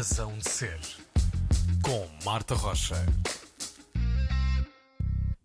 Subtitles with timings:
[0.00, 0.80] Razão de Ser,
[1.84, 2.94] com Marta Rocha.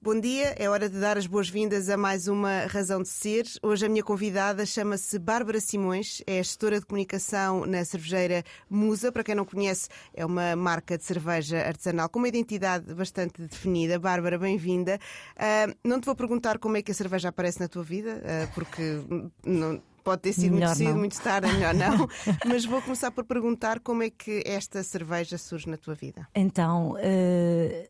[0.02, 3.44] Bom dia, é hora de dar as boas-vindas a mais uma Razão de Ser.
[3.62, 9.12] Hoje a minha convidada chama-se Bárbara Simões, é gestora de comunicação na cervejeira Musa.
[9.12, 14.00] Para quem não conhece, é uma marca de cerveja artesanal com uma identidade bastante definida.
[14.00, 14.98] Bárbara, bem-vinda.
[15.36, 18.54] Uh, não te vou perguntar como é que a cerveja aparece na tua vida, uh,
[18.54, 19.02] porque
[19.46, 22.08] não pode ter sido Melhor muito cedo, muito tarde, é melhor não.
[22.46, 26.28] Mas vou começar por perguntar como é que esta cerveja surge na tua vida.
[26.36, 27.90] Então, eh,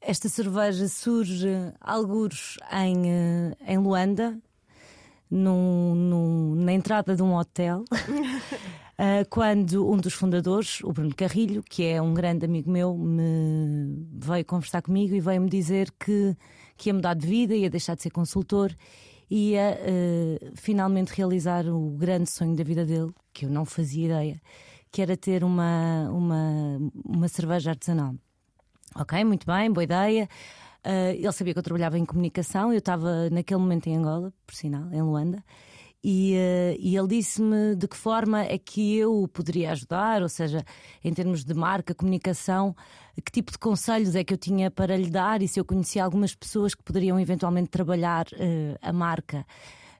[0.00, 1.48] esta cerveja surge
[1.80, 4.38] algures em, eh, em Luanda,
[5.30, 7.82] num- num- na entrada de um hotel,
[8.98, 14.06] eh, quando um dos fundadores, o Bruno Carrilho, que é um grande amigo meu, me
[14.20, 16.36] veio conversar comigo e veio-me dizer que,
[16.76, 18.70] que ia mudar de vida, ia deixar de ser consultor.
[19.30, 24.40] Ia eh, finalmente realizar o grande sonho da vida dele, que eu não fazia ideia,
[24.90, 28.14] que era ter uma, uma, uma cerveja artesanal.
[28.96, 30.28] Ok, muito bem, boa ideia.
[30.84, 34.54] Ah, ele sabia que eu trabalhava em comunicação, eu estava naquele momento em Angola, por
[34.54, 35.42] sinal, em Luanda,
[36.04, 40.62] e, ah, e ele disse-me de que forma é que eu poderia ajudar, ou seja,
[41.02, 42.76] em termos de marca, comunicação,
[43.24, 46.04] que tipo de conselhos é que eu tinha para lhe dar e se eu conhecia
[46.04, 49.46] algumas pessoas que poderiam eventualmente trabalhar ah, a marca.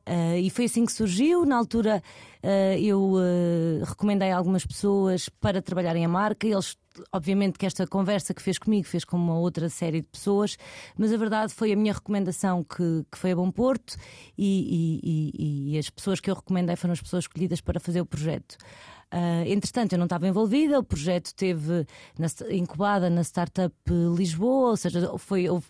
[0.06, 1.46] Uh, e foi assim que surgiu.
[1.46, 2.02] Na altura,
[2.42, 6.46] uh, eu uh, recomendei algumas pessoas para trabalharem a marca.
[6.46, 6.76] Eles,
[7.12, 10.56] obviamente, que esta conversa que fez comigo fez com uma outra série de pessoas,
[10.96, 13.96] mas a verdade foi a minha recomendação que, que foi a Bom Porto
[14.38, 18.06] e, e- e- as pessoas que eu recomendei foram as pessoas escolhidas para fazer o
[18.06, 18.56] projeto.
[19.12, 21.86] Uh, entretanto, eu não estava envolvida, o projeto teve
[22.18, 23.74] na, incubada na Startup
[24.16, 25.62] Lisboa, ou seja, foi, o-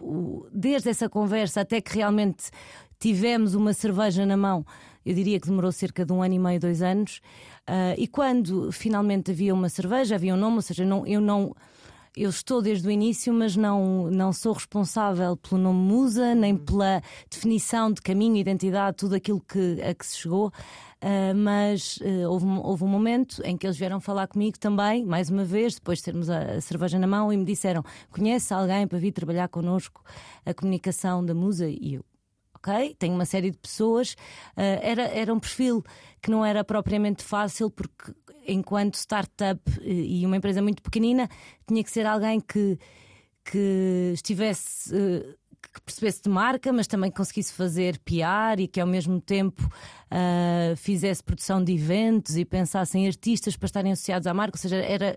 [0.00, 2.50] o- desde essa conversa até que realmente
[2.98, 4.64] tivemos uma cerveja na mão,
[5.08, 7.20] eu diria que demorou cerca de um ano e meio, dois anos.
[7.66, 11.54] Ah, e quando finalmente havia uma cerveja, havia um nome, ou seja, não- eu não.
[12.16, 17.00] Eu estou desde o início, mas não, não sou responsável pelo nome Musa, nem pela
[17.30, 20.50] definição de caminho, identidade, tudo aquilo que, a que se chegou.
[21.00, 25.04] Ah, mas ah, houve, um- houve um momento em que eles vieram falar comigo também,
[25.04, 28.52] mais uma vez, depois de termos a, a cerveja na mão, e me disseram: Conhece
[28.52, 30.02] alguém para vir trabalhar connosco
[30.44, 31.68] a comunicação da Musa?
[31.68, 32.04] E eu,
[32.58, 32.94] ok?
[32.98, 34.16] Tenho uma série de pessoas.
[34.56, 35.82] Ah, era, era um perfil
[36.22, 38.12] que não era propriamente fácil, porque
[38.46, 41.28] enquanto startup eh, e uma empresa muito pequenina,
[41.66, 42.78] tinha que ser alguém que,
[43.44, 44.94] que estivesse.
[44.94, 45.34] eh,
[45.74, 49.68] que percebesse de marca, mas também conseguisse fazer PR e que ao mesmo tempo
[50.10, 54.56] ah, fizesse produção de eventos e pensasse em artistas para estarem associados à marca.
[54.56, 55.16] Ou seja, era,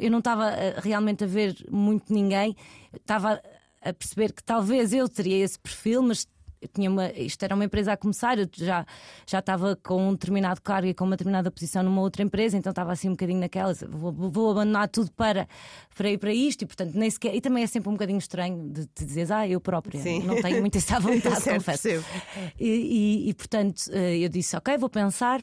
[0.00, 2.56] eu não estava ah, realmente a ver muito ninguém,
[2.94, 3.40] estava
[3.82, 6.26] a perceber que talvez eu teria esse perfil, mas
[6.64, 8.86] eu tinha uma, isto era uma empresa a começar, eu já,
[9.26, 12.70] já estava com um determinado cargo e com uma determinada posição numa outra empresa, então
[12.70, 15.46] estava assim um bocadinho naquela, vou, vou abandonar tudo para,
[15.94, 18.70] para ir para isto, e portanto nem sequer, e também é sempre um bocadinho estranho
[18.70, 20.22] de te dizeres, ah, eu própria, Sim.
[20.24, 21.88] não tenho muito essa vontade, confesso.
[21.88, 25.42] E, e- e, portanto eh, eu disse, ok, vou pensar.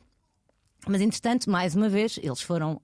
[0.88, 2.82] Mas entretanto, mais uma vez, eles foram,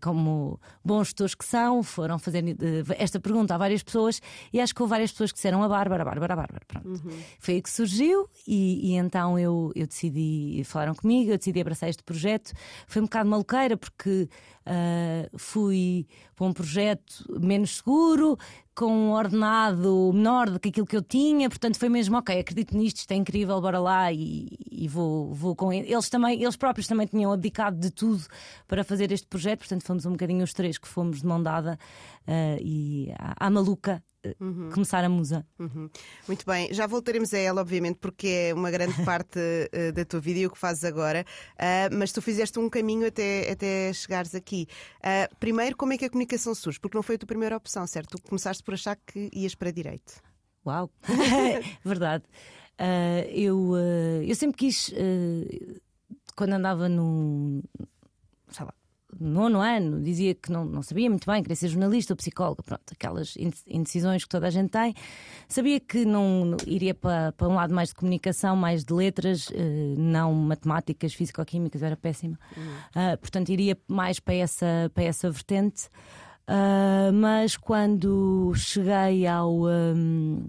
[0.00, 2.54] como bons gestores que são, foram fazer eh,
[2.98, 4.20] esta pergunta a várias pessoas
[4.52, 6.62] e acho que houve várias pessoas que disseram a Bárbara, a Bárbara, a Bárbara.
[6.66, 7.02] Pronto.
[7.38, 11.88] Foi aí que surgiu e, e então eu, eu decidi, falaram comigo, eu decidi abraçar
[11.88, 12.52] este projeto.
[12.86, 14.28] Foi um bocado maluqueira porque
[14.64, 18.38] eh, fui para um projeto menos seguro,
[18.74, 22.76] com um ordenado menor do que aquilo que eu tinha, portanto foi mesmo, ok, acredito
[22.76, 25.92] nisto, isto é incrível, bora lá e, e vou, vou com ele.
[25.92, 28.24] Eles também, eles próprios também tinham abdicado de tudo
[28.66, 31.78] para fazer este projeto, portanto fomos um bocadinho os três que fomos de mão dada
[32.26, 34.36] eh, e à, à maluca eh,
[34.72, 35.44] começar a musa.
[35.58, 35.90] Uhum.
[36.28, 39.38] Muito bem, já voltaremos a ela, obviamente, porque é uma grande parte
[39.72, 41.24] eh, da tua vida e o que fazes agora.
[41.58, 44.66] Ah, mas tu fizeste um caminho até, até chegares aqui.
[45.02, 46.78] Ah, primeiro, como é que a comunicação surge?
[46.78, 48.16] Porque não foi a tua primeira opção, certo?
[48.16, 50.14] Tu começaste por achar que ias para direito.
[50.64, 50.90] Uau!
[51.84, 52.24] Verdade.
[52.78, 53.76] Ah, eu,
[54.24, 54.92] eu sempre quis,
[56.36, 57.62] quando andava no.
[58.50, 58.74] sei lá.
[59.20, 62.82] Nono ano, dizia que não, não sabia muito bem, queria ser jornalista ou psicóloga, pronto,
[62.92, 64.94] aquelas inde- indecisões que toda a gente tem.
[65.48, 69.94] Sabia que não iria para, para um lado mais de comunicação, mais de letras, eh,
[69.96, 72.38] não matemáticas, físico-químicas, era péssima.
[72.94, 75.88] Ah, portanto, iria mais para essa, para essa vertente.
[76.46, 79.66] Ah, mas quando cheguei ao.
[79.66, 80.46] hum,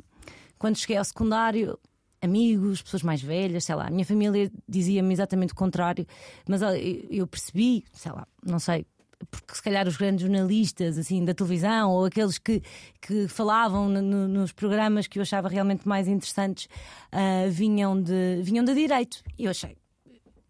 [0.57, 1.77] quando cheguei ao secundário,
[2.23, 6.05] amigos, pessoas mais velhas, sei lá, a minha família dizia-me exatamente o contrário,
[6.47, 6.61] mas
[7.09, 8.85] eu percebi, sei lá, não sei.
[9.31, 12.61] Porque se calhar os grandes jornalistas assim da televisão ou aqueles que,
[12.99, 16.67] que falavam no- no- nos programas que eu achava realmente mais interessantes
[17.09, 19.23] ah, vinham, de, vinham de direito.
[19.39, 19.77] E eu achei,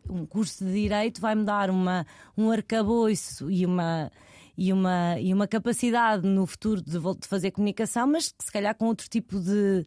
[0.09, 2.03] um curso de direito vai-me dar uma,
[2.35, 4.11] um arcabouço e uma
[4.55, 8.85] e uma, e uma capacidade no futuro de, de fazer comunicação, mas se calhar com
[8.85, 9.83] outro tipo de,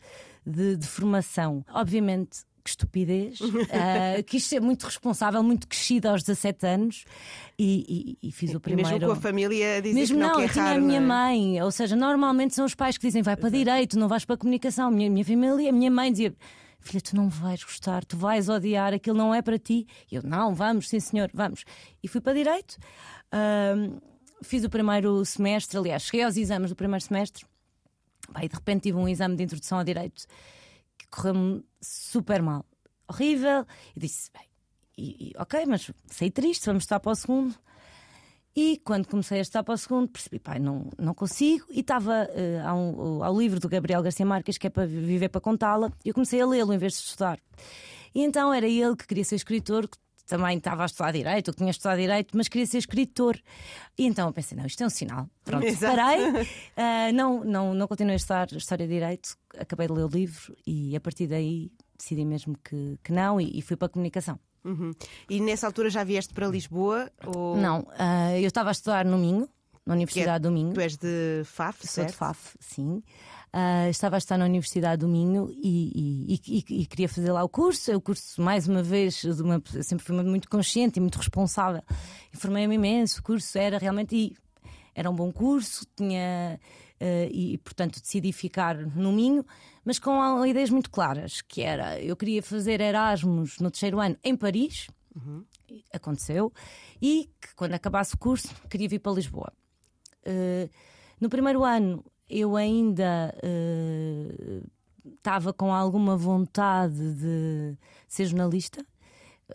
[0.47, 1.65] de, de formação.
[1.73, 7.05] Obviamente que estupidez, uh, quis ser muito responsável, muito crescida aos 17 anos
[7.57, 8.91] e, e, e fiz o primeiro.
[8.91, 10.99] Mesmo com a família dizer mesmo que não, não que é eu tinha a minha
[10.99, 11.01] é?
[11.01, 14.35] mãe, ou seja, normalmente são os pais que dizem vai para direito, não vais para
[14.35, 14.91] a comunicação.
[14.91, 16.35] Minha, minha família, a minha mãe dizia
[16.81, 19.87] filha, tu não vais gostar, tu vais odiar, aquilo não é para ti.
[20.11, 21.65] E eu, não, vamos, sim senhor, vamos.
[22.03, 22.77] E fui para direito.
[23.33, 23.99] Ahm,
[24.43, 27.45] fiz o primeiro semestre, aliás, cheguei aos exames do primeiro semestre.
[28.37, 30.27] Pá, e de repente tive um exame de introdução ao direito
[30.99, 32.67] que correu-me super mal,
[33.09, 33.65] horrível.
[33.97, 34.43] E disse, bem,
[34.99, 37.55] e- e, ok, mas saí triste, vamos estar para o segundo.
[38.55, 41.65] E quando comecei a estar para o segundo, percebi, pai, não, não consigo.
[41.71, 45.31] E estava eh, há um- ao livro do Gabriel Garcia Marques, que é para viver
[45.31, 47.39] para contá-la, e eu comecei a lê-lo em vez de estudar.
[48.15, 49.97] E então era ele que queria ser escritor, que
[50.27, 53.39] também estava a estudar direito, eu tinha estudado direito, mas queria ser escritor.
[53.97, 55.29] E então eu pensei, não, isto é um sinal.
[55.45, 55.97] Pronto, Exato.
[55.97, 56.49] parei.
[56.77, 60.57] Ah, não, não, não continuei a estudar História de Direito, acabei de ler o livro
[60.67, 64.39] e a partir daí decidi mesmo que, que não e, e fui para a comunicação.
[64.65, 64.91] Uhum.
[65.31, 67.11] E nessa altura já vieste para Lisboa?
[67.25, 67.57] Ou...
[67.57, 69.49] Não, ah, eu estava a estudar no Minho,
[69.87, 70.75] na Universidade do Minho.
[70.75, 72.11] Tu és de FAF, Sou certo?
[72.11, 73.03] de FAF, sim.
[73.59, 77.43] Ah, estava a estar na Universidade do Minho e, e- e- e- queria fazer lá
[77.43, 77.91] o curso.
[77.97, 81.81] O curso, mais uma vez, uma- sempre fui muito consciente e muito responsável.
[82.35, 83.21] Informei-me imenso.
[83.21, 84.37] O curso era realmente.
[84.95, 86.61] era um bom curso, tinha.
[87.01, 89.43] ah, e, portanto, decidi ficar no Minho,
[89.85, 94.37] mas com ideias muito claras: que era, eu queria fazer Erasmus no terceiro ano em
[94.37, 94.87] Paris,
[95.95, 96.53] aconteceu,
[97.01, 99.51] e que quando acabasse o curso, queria vir para Lisboa.
[100.27, 100.69] Uh,
[101.21, 104.63] no primeiro ano eu ainda uh,
[105.17, 107.77] estava com alguma vontade de
[108.09, 108.85] ser jornalista.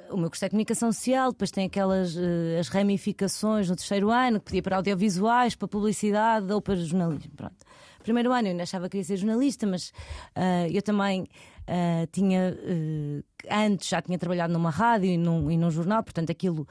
[0.09, 4.39] O meu curso é comunicação social, depois tem aquelas uh, as ramificações no terceiro ano,
[4.39, 7.31] que podia para audiovisuais, para publicidade ou para jornalismo.
[7.35, 7.65] Pronto.
[8.01, 9.89] Primeiro ano eu ainda achava que queria ser jornalista, mas
[10.35, 15.57] uh, eu também uh, tinha uh, antes já tinha trabalhado numa rádio e num, e
[15.57, 16.67] num jornal, portanto aquilo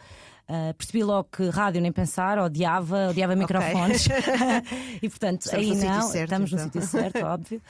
[0.50, 4.08] Uh, percebi logo que rádio nem pensar, odiava, odiava microfones.
[5.00, 6.64] e portanto, Estamos aí não, certo, estamos então.
[6.64, 7.62] no sítio certo, óbvio.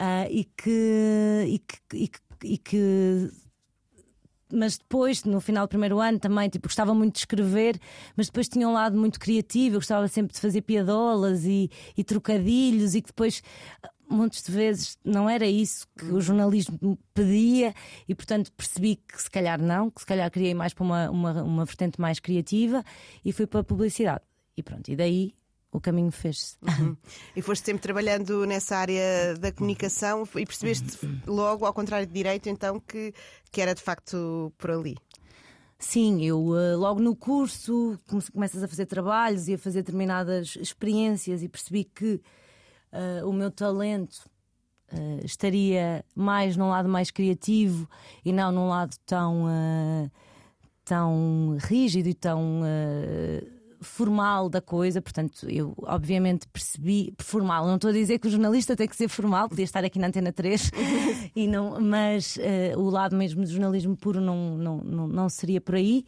[0.00, 3.30] Uh, e, que, e, que, e, que, e que-
[4.50, 7.78] Mas depois, no final do primeiro ano, também tipo, gostava muito de escrever,
[8.16, 9.76] mas depois tinha um lado muito criativo.
[9.76, 13.42] Eu gostava sempre de fazer piadolas e, e trocadilhos, e que depois,
[14.12, 17.74] muitas de vezes, não era isso que o jornalismo pedia,
[18.08, 21.10] e portanto percebi que se calhar não, que se calhar queria ir mais para uma,
[21.10, 22.84] uma, uma vertente mais criativa,
[23.24, 24.22] e fui para a publicidade.
[24.56, 25.34] E pronto, e daí
[25.72, 26.56] o caminho fez-se.
[27.34, 32.48] E foste sempre trabalhando nessa área da comunicação e percebeste logo, ao contrário de direito,
[32.48, 33.14] então, que,
[33.50, 34.96] que era de facto por ali.
[35.78, 40.56] Sim, eu eh, logo no curso come- começas a fazer trabalhos e a fazer determinadas
[40.60, 42.20] experiências e percebi que
[42.92, 44.28] eh, o meu talento
[44.92, 47.88] eh, estaria mais num lado mais criativo
[48.24, 50.10] e não num lado tão, eh,
[50.84, 52.62] tão rígido e tão
[53.82, 55.02] formal da coisa.
[55.02, 57.66] Portanto, eu obviamente percebi formal.
[57.66, 60.06] Não estou a dizer que o jornalista tem que ser formal, podia estar aqui na
[60.06, 60.70] Antena 3,
[61.34, 65.60] e não, mas eh, o lado mesmo do jornalismo puro não, não, não, não seria
[65.60, 66.04] por aí.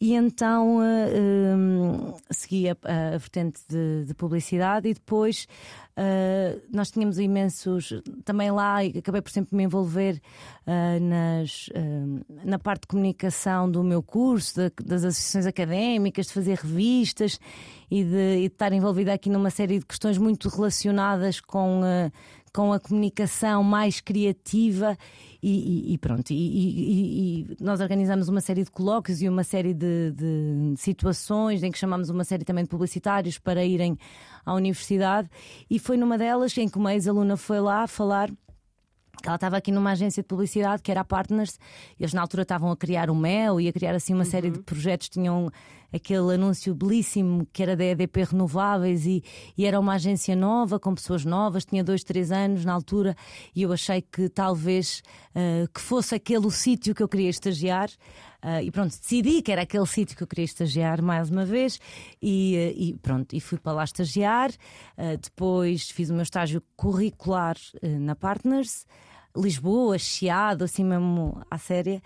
[0.00, 2.76] E então eh, hum, segui a,
[3.14, 5.46] a vertente de, de publicidade e depois
[5.96, 10.20] eh, nós tínhamos imensos também lá acabei por sempre me envolver
[10.66, 16.32] eh, nas, eh, na parte de comunicação do meu curso, da- das associações académicas, de
[16.32, 17.38] fazer revistas
[17.90, 22.10] e de, e de estar envolvida aqui numa série de questões muito relacionadas com, eh,
[22.54, 24.96] com a comunicação mais criativa
[25.42, 26.30] e, e- e pronto.
[26.30, 31.72] E, e- nós organizamos uma série de colóquios e uma série de, de situações em
[31.72, 33.98] que chamamos uma série também de publicitários para irem
[34.46, 35.28] à universidade
[35.68, 38.30] e foi numa delas em que uma ex-aluna foi lá falar
[39.22, 41.58] que ela estava aqui numa agência de publicidade que era a Partners,
[41.98, 44.58] eles na altura estavam a criar o Mel e a criar assim uma série de
[44.60, 45.50] projetos, tinham
[45.94, 49.22] aquele anúncio belíssimo que era da EDP Renováveis e,
[49.56, 53.16] e era uma agência nova, com pessoas novas, tinha dois, três anos na altura
[53.54, 55.02] e eu achei que talvez
[55.34, 57.88] ah, que fosse aquele o sítio que eu queria estagiar.
[58.42, 61.80] Ah, e pronto, decidi que era aquele sítio que eu queria estagiar mais uma vez
[62.20, 64.50] e, eh, e pronto, e fui para lá estagiar.
[64.96, 68.84] Ah, depois fiz o meu estágio curricular na Partners,
[69.36, 72.02] Lisboa, Chiado, assim mesmo à séria.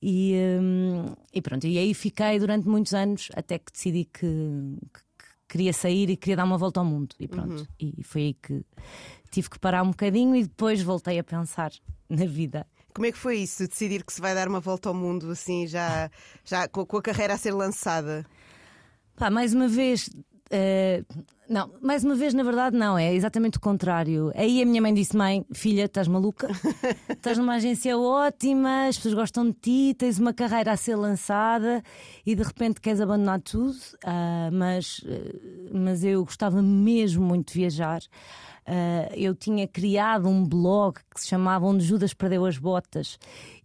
[0.00, 5.00] E, hum, e pronto, e aí fiquei durante muitos anos até que decidi que, que-
[5.18, 7.14] que queria sair e queria dar uma volta ao mundo.
[7.18, 8.64] E pronto, e foi aí que
[9.30, 11.72] tive que parar um bocadinho e depois voltei a pensar
[12.08, 12.66] na vida.
[12.94, 15.66] Como é que foi isso, decidir que se vai dar uma volta ao mundo, assim,
[15.66, 16.10] já,
[16.44, 18.24] já com, com a carreira a ser lançada?
[19.16, 20.08] Pá, mais uma vez,
[20.50, 21.04] Uh,
[21.48, 24.30] não, mais uma vez, na verdade, não, é exatamente o contrário.
[24.34, 26.48] Aí a minha mãe disse: Mãe, filha, estás maluca?
[27.08, 31.82] estás numa agência ótima, as pessoas gostam de ti, tens uma carreira a ser lançada
[32.26, 33.78] e de repente queres abandonar tudo.
[34.04, 38.00] Uh, mas, uh, mas eu gostava mesmo muito de viajar.
[38.68, 43.18] Uh, eu tinha criado um blog que se chamava Onde Judas Perdeu as Botas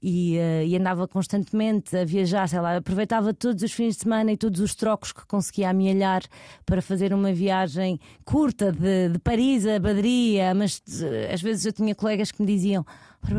[0.04, 4.34] e, uh, e, andava constantemente a viajar, sei lá, aproveitava todos os fins de semana
[4.34, 6.22] e todos os trocos que conseguia amealhar
[6.66, 11.72] para fazer uma viagem curta de, de Paris a Badria, mas uh, às vezes eu
[11.72, 12.86] tinha colegas que me diziam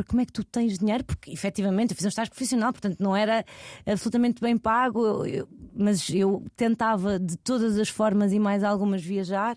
[0.09, 1.05] como é que tu tens dinheiro?
[1.05, 3.45] Porque efetivamente eu fiz um estágio profissional, portanto não era
[3.87, 9.03] absolutamente bem pago, eu, eu, mas eu tentava de todas as formas e mais algumas
[9.03, 9.55] viajar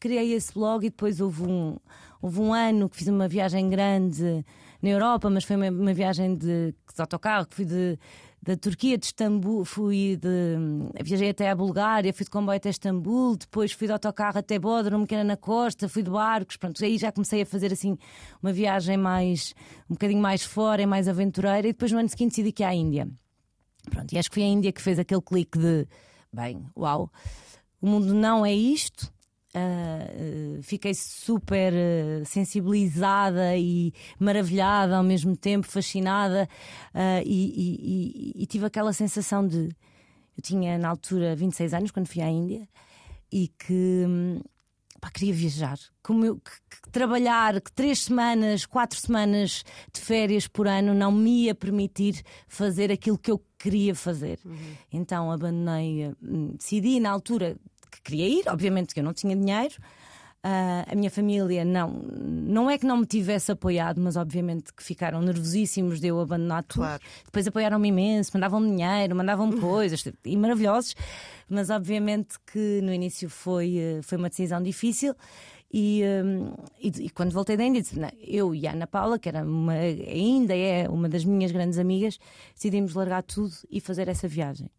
[0.00, 1.76] criei esse blog e depois houve um,
[2.20, 4.44] houve um ano que fiz uma viagem grande
[4.82, 7.98] na Europa, mas foi uma, uma viagem de, de autocarro, que fui de,
[8.40, 10.56] da Turquia, de Istambul, fui de.
[11.02, 15.04] Viajei até a Bulgária, fui de comboio até Istambul, depois fui de autocarro até Bodrum,
[15.04, 17.98] que era na costa, fui de barcos, pronto, aí já comecei a fazer assim
[18.42, 19.54] uma viagem mais.
[19.90, 22.74] um bocadinho mais fora, mais aventureira, e depois no ano seguinte decidi que ia à
[22.74, 23.08] Índia.
[23.90, 25.86] Pronto, e acho que foi a Índia que fez aquele clique de.
[26.32, 27.10] bem, uau,
[27.80, 29.12] o mundo não é isto,
[29.54, 36.46] Uh, fiquei super uh, sensibilizada e maravilhada ao mesmo tempo, fascinada,
[36.94, 39.70] uh, e, e, e, tive aquela sensação de.
[40.36, 42.68] Eu tinha na altura 26 anos quando fui à Índia
[43.32, 44.40] e que hum,
[45.00, 45.78] pá, queria viajar.
[46.02, 46.50] Como eu, que,
[46.82, 52.22] que trabalhar que três semanas, quatro semanas de férias por ano não me ia permitir
[52.46, 54.38] fazer aquilo que eu queria fazer.
[54.44, 54.74] Uhum.
[54.92, 57.56] Então abandonei, hum, decidi na altura
[57.88, 59.74] que queria ir, obviamente que eu não tinha dinheiro.
[60.38, 64.84] Uh, a minha família não, não é que não me tivesse apoiado, mas obviamente que
[64.84, 66.84] ficaram nervosíssimos de eu abandonar tudo.
[66.84, 67.02] Claro.
[67.24, 70.94] Depois apoiaram-me imenso, mandavam-me dinheiro, mandavam-me coisas e maravilhosos,
[71.48, 75.12] mas obviamente que no início foi, eh, foi uma decisão difícil.
[75.72, 79.18] E, um, e, e, quando voltei da Índia, disse, não, eu e a Ana Paula,
[79.18, 82.18] que era uma, ainda é uma das minhas grandes amigas,
[82.54, 84.70] decidimos largar tudo e fazer essa viagem.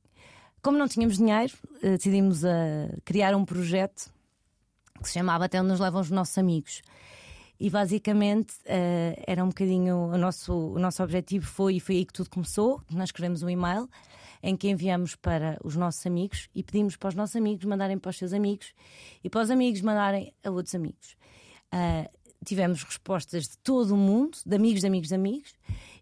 [0.61, 4.11] Como não tínhamos dinheiro, eh, decidimos eh, criar um projeto
[5.01, 6.81] que se chamava Até onde nos levam os nossos amigos.
[7.59, 12.05] E basicamente uh, era um bocadinho o nosso, o nosso objetivo foi e foi aí
[12.05, 12.81] que tudo começou.
[12.89, 13.89] Nós escrevemos um e-mail
[14.41, 18.11] em que enviamos para os nossos amigos e pedimos para os nossos amigos mandarem para
[18.11, 18.73] os seus amigos
[19.21, 21.17] e para os amigos mandarem a outros amigos.
[21.73, 22.09] Uh,
[22.45, 25.53] tivemos respostas de todo o mundo, de amigos, de amigos, de amigos,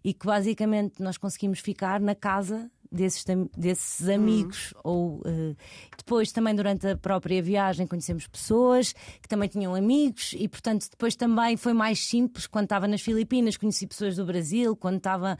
[0.04, 3.24] e que basicamente nós conseguimos ficar na casa desses,
[3.56, 4.14] desses uhum.
[4.14, 4.72] amigos.
[4.72, 4.80] Uhum.
[4.84, 5.56] Ou uh,
[5.96, 11.14] depois, também durante a própria viagem, conhecemos pessoas que também tinham amigos, e portanto, depois
[11.14, 12.46] também foi mais simples.
[12.46, 15.36] Quando estava nas Filipinas, conheci pessoas do Brasil, quando estava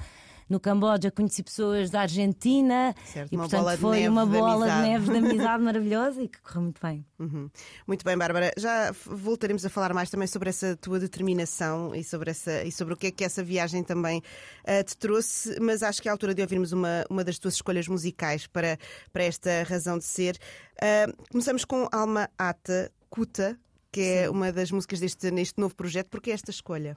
[0.49, 4.83] no Camboja conheci pessoas da Argentina certo, e uma portanto bola foi uma bola de,
[4.83, 7.05] neve de amizade maravilhosa e que correu muito bem.
[7.19, 7.51] Uhum.
[7.87, 8.53] Muito bem, Bárbara.
[8.57, 12.95] Já voltaremos a falar mais também sobre essa tua determinação e sobre, essa, e sobre
[12.95, 16.15] o que é que essa viagem também uh, te trouxe, mas acho que é a
[16.15, 18.79] altura de ouvirmos uma, uma das tuas escolhas musicais para,
[19.13, 20.39] para esta razão de ser.
[20.77, 23.59] Uh, começamos com Alma Ata Kuta,
[23.91, 24.29] que é Sim.
[24.31, 26.09] uma das músicas deste, neste novo projeto.
[26.09, 26.97] Porquê esta escolha?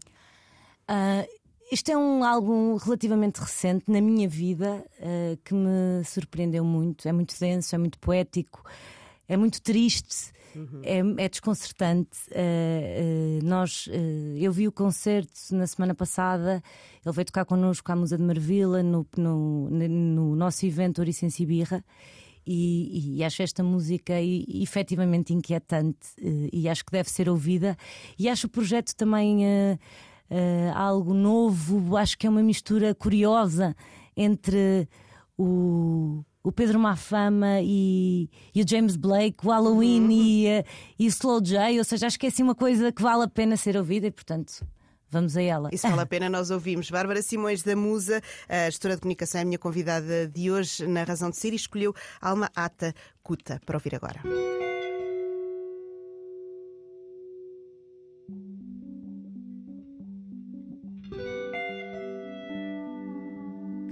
[0.89, 1.41] Uh,
[1.72, 7.08] este é um álbum relativamente recente na minha vida uh, que me surpreendeu muito.
[7.08, 8.62] É muito denso, é muito poético,
[9.25, 10.82] é muito triste, uhum.
[10.84, 12.20] é, é, desconcertante.
[12.30, 13.88] Uh, uh, nós,
[14.38, 16.62] eu vi o concerto na semana passada.
[17.06, 21.82] Ele veio tocar connosco à Musa de Marvila no, no, no nosso evento Oricense Birra.
[22.46, 26.10] E, e, acho esta música efetivamente inquietante
[26.51, 27.78] e acho que deve ser ouvida.
[28.18, 29.80] E acho o projeto também uh,
[30.74, 31.98] algo novo.
[31.98, 33.76] Acho que é uma mistura curiosa
[34.16, 34.88] entre
[35.38, 40.12] o, o Pedro Mafama e, e o James Blake, o Halloween uhum.
[40.12, 40.66] e, uh,
[41.00, 41.78] e o Slow J.
[41.78, 44.12] Ou seja, acho que é assim uma coisa que vale a pena ser ouvida e,
[44.12, 44.66] portanto.
[45.14, 45.70] Vamos a ela.
[45.74, 46.90] Isso vale a pena, nós ouvimos.
[46.90, 51.04] Bárbara Simões da Musa, a gestora de comunicação, é a minha convidada de hoje na
[51.04, 54.22] Razão de Ser e escolheu Alma Ata Cuta para ouvir agora.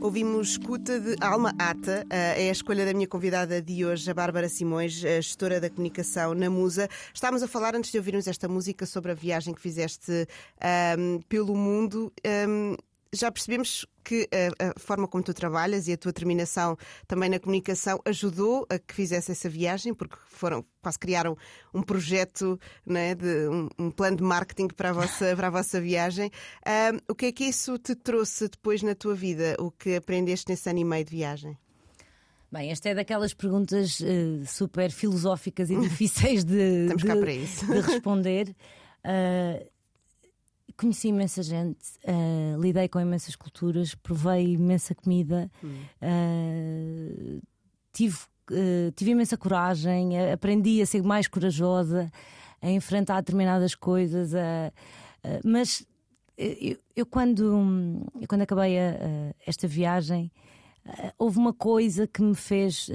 [0.09, 4.13] Ouvimos escuta de Alma Ata, eh, é a escolha da minha convidada de hoje, a
[4.15, 6.89] Bárbara Simões, gestora da comunicação na Musa.
[7.13, 10.25] Estávamos a falar, antes de ouvirmos esta música, sobre a viagem que fizeste um,
[10.61, 12.11] ehm, pelo mundo.
[12.25, 12.75] Um, ehm,
[13.13, 17.39] já percebemos que a, a, forma como tu trabalhas e a tua terminação também na
[17.39, 21.37] comunicação ajudou a que fizesse essa viagem, porque foram quase criaram
[21.73, 25.81] um projeto, né, de, um, um plano de marketing para a vossa, para a vossa
[25.81, 26.31] viagem.
[27.07, 29.55] o que é que isso te trouxe depois na tua vida?
[29.59, 31.57] O que aprendeste nesse ano e meio de viagem?
[32.51, 38.55] Bem, esta é daquelas perguntas uh, super filosóficas e difíceis de, de, de responder.
[39.05, 39.78] Uh,
[40.79, 47.41] conheci imensa gente, uh, lidei com imensas culturas, provei imensa comida, uh,
[47.91, 48.17] tive,
[48.50, 52.09] uh, tive imensa coragem, aprendi a ser mais corajosa,
[52.62, 54.31] a enfrentar determinadas coisas,
[55.45, 55.86] mas
[56.38, 60.29] eu, eu, quando, eu quando acabei a, esta viagem,
[61.17, 62.89] houve uma coisa que me fez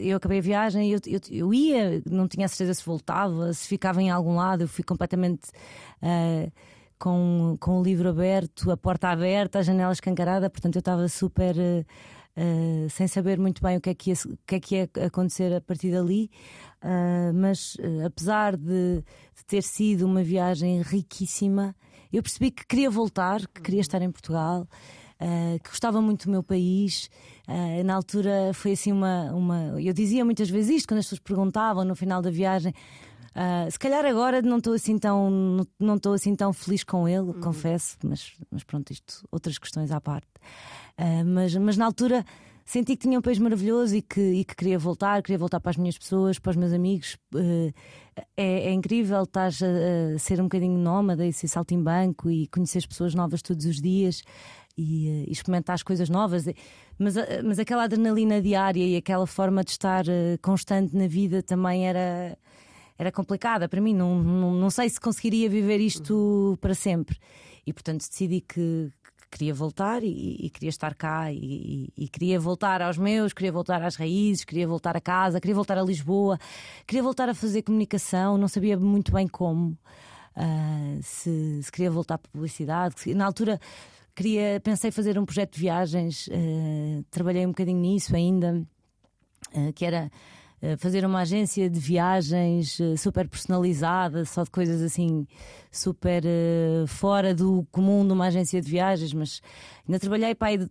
[0.00, 4.02] eu acabei a viagem, eu, eu, eu, ia, não tinha certeza se voltava, se ficava
[4.02, 5.48] em algum lado, eu fui completamente
[6.02, 6.50] uh,
[6.98, 11.54] com, com o livro aberto, a porta aberta, a janela escancarada, portanto eu estava super
[11.56, 11.86] uh,
[12.36, 14.90] uh, sem saber muito bem o que é que ia, o que é que ia
[15.06, 16.30] acontecer a partir dali,
[17.34, 19.04] mas apesar de,
[19.36, 21.76] de ter sido uma viagem riquíssima,
[22.10, 24.66] eu percebi que queria voltar, que queria estar em Portugal.
[25.20, 27.10] Uh, que gostava muito do meu país.
[27.46, 29.80] Uh, na altura foi assim uma, uma.
[29.80, 32.72] Eu dizia muitas vezes isto quando as pessoas perguntavam no final da viagem.
[33.30, 37.28] Uh, se calhar agora não estou assim tão não estou assim tão feliz com ele,
[37.28, 37.40] uhum.
[37.40, 40.26] confesso, mas, mas pronto, isto outras questões à parte.
[41.26, 42.24] mas, mas na altura
[42.64, 45.70] senti que tinha um país maravilhoso e que, e que queria voltar, queria voltar para
[45.70, 47.18] as minhas pessoas, para os meus amigos.
[48.36, 52.78] É, é, incrível estar a, a, ser um bocadinho nómada e ser saltimbanco e conhecer
[52.78, 54.22] as pessoas novas todos os dias
[54.76, 56.44] e, eh, e experimentar as coisas novas.
[56.98, 61.42] Mas, eh, mas aquela adrenalina diária e aquela forma de estar eh, constante na vida
[61.42, 62.36] também era,
[62.98, 63.94] era complicada para mim.
[63.94, 67.16] Não, não, não sei se conseguiria viver isto para sempre.
[67.66, 68.90] E portanto decidi que,
[69.30, 73.80] queria voltar e, e, queria estar cá e, e, queria voltar aos meus, queria voltar
[73.80, 76.38] às raízes, queria voltar a casa, queria voltar a Lisboa,
[76.86, 79.78] queria voltar a fazer comunicação, não sabia muito bem como.
[80.36, 82.94] Uh, se, se, queria voltar para publicidade.
[83.14, 83.60] Na altura
[84.20, 88.62] queria, pensei fazer um projeto de viagens, uh, trabalhei um bocadinho nisso ainda,
[89.54, 90.10] uh, que era
[90.62, 95.26] uh, fazer uma agência de viagens super personalizada, só de coisas assim
[95.72, 96.22] super
[96.86, 99.40] fora do comum de uma agência de viagens, mas
[99.88, 100.68] ainda trabalhei aí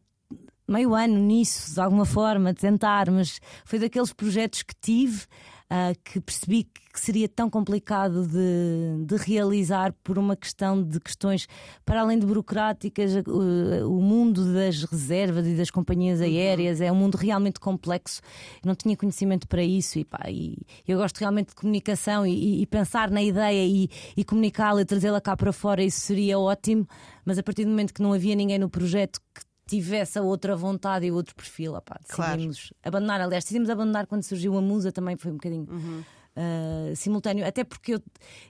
[0.68, 5.26] meio ano nisso, de alguma forma, tentar, mas foi daqueles projetos que tive
[5.72, 11.48] uh, que percebi que seria tão complicado de, de, realizar por uma questão de questões,
[11.86, 16.26] para além de burocráticas, uh, o mundo das reservas e das companhias uhum.
[16.26, 18.22] aéreas é um mundo realmente complexo.
[18.64, 22.62] Eu não tinha conhecimento para isso e, pá, e eu gosto realmente de comunicação e,
[22.62, 26.88] e pensar na ideia e, e comunicá-la e trazê-la cá para fora, isso seria ótimo,
[27.24, 30.56] mas a partir do momento que não havia ninguém no projeto que tivesse a outra
[30.56, 31.76] vontade e outro perfil.
[31.76, 32.76] Opá, decidimos claro.
[32.84, 33.22] abandonar.
[33.22, 36.04] Aliás, decidimos abandonar quando surgiu a musa, também foi um bocadinho uhum.
[36.36, 37.46] uh, simultâneo.
[37.46, 38.00] Até porque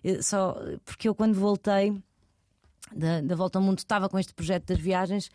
[0.03, 0.55] eu, só,
[0.85, 1.93] porque eu, quando voltei
[2.95, 5.29] da, da volta ao mundo, estava com este projeto das viagens,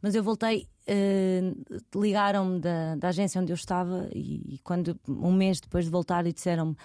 [0.00, 0.68] mas eu voltei.
[0.88, 5.90] Uh, ligaram-me da, da, agência onde eu estava e, e, quando um mês depois de
[5.90, 6.76] voltar e disseram-me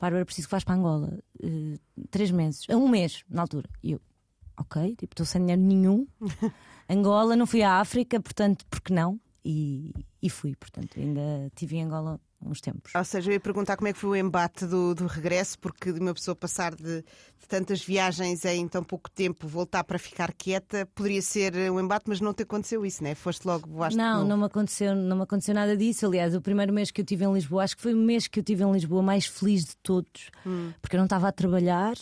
[0.00, 4.00] Bárbara, preciso que vás para Angola uh, três meses, um mês na altura e eu,
[4.58, 6.06] ok, tipo, estou sem dinheiro nenhum
[6.90, 9.20] Angola, não fui à África, portanto, porque não?
[9.44, 12.92] E, e fui, portanto, ainda tive em Angola uns tempos.
[12.94, 15.92] Ou seja, eu ia perguntar como é que foi o embate do, do regresso, porque
[15.92, 20.32] de uma pessoa passar de, de, tantas viagens em tão pouco tempo, voltar para ficar
[20.32, 23.14] quieta, poderia ser um embate, mas não te aconteceu isso, né?
[23.14, 26.06] Foste logo, voaste Não, não me, aconteceu, não me aconteceu nada disso.
[26.06, 28.40] Aliás, o primeiro mês que eu tive em Lisboa, acho que foi o mês que
[28.40, 30.72] eu tive em Lisboa mais feliz de todos, hum.
[30.80, 31.94] porque eu não estava a trabalhar.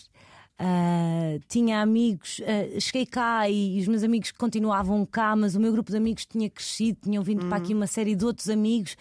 [0.61, 5.61] Uh, tinha amigos, uh, cheguei cá e, e, os meus amigos continuavam cá, mas o
[5.61, 7.49] meu grupo de amigos tinha crescido, tinham vindo uhum.
[7.49, 8.97] para aqui uma série de outros amigos.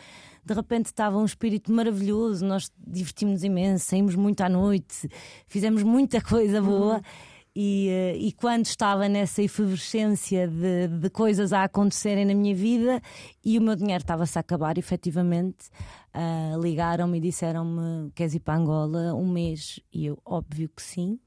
[0.46, 5.10] De repente estava um espírito maravilhoso, nós divertimos imenso, saímos muito à noite,
[5.48, 6.98] fizemos muita coisa boa.
[6.98, 7.02] Uhum.
[7.56, 13.02] E, uh, e, quando estava nessa efervescência de, de, coisas a acontecerem na minha vida
[13.44, 15.72] e o meu dinheiro estava-se a acabar, efetivamente,
[16.62, 19.80] ligaram-me e disseram-me: Queres ir para Angola um mês?
[19.92, 21.20] E eu, óbvio que sim.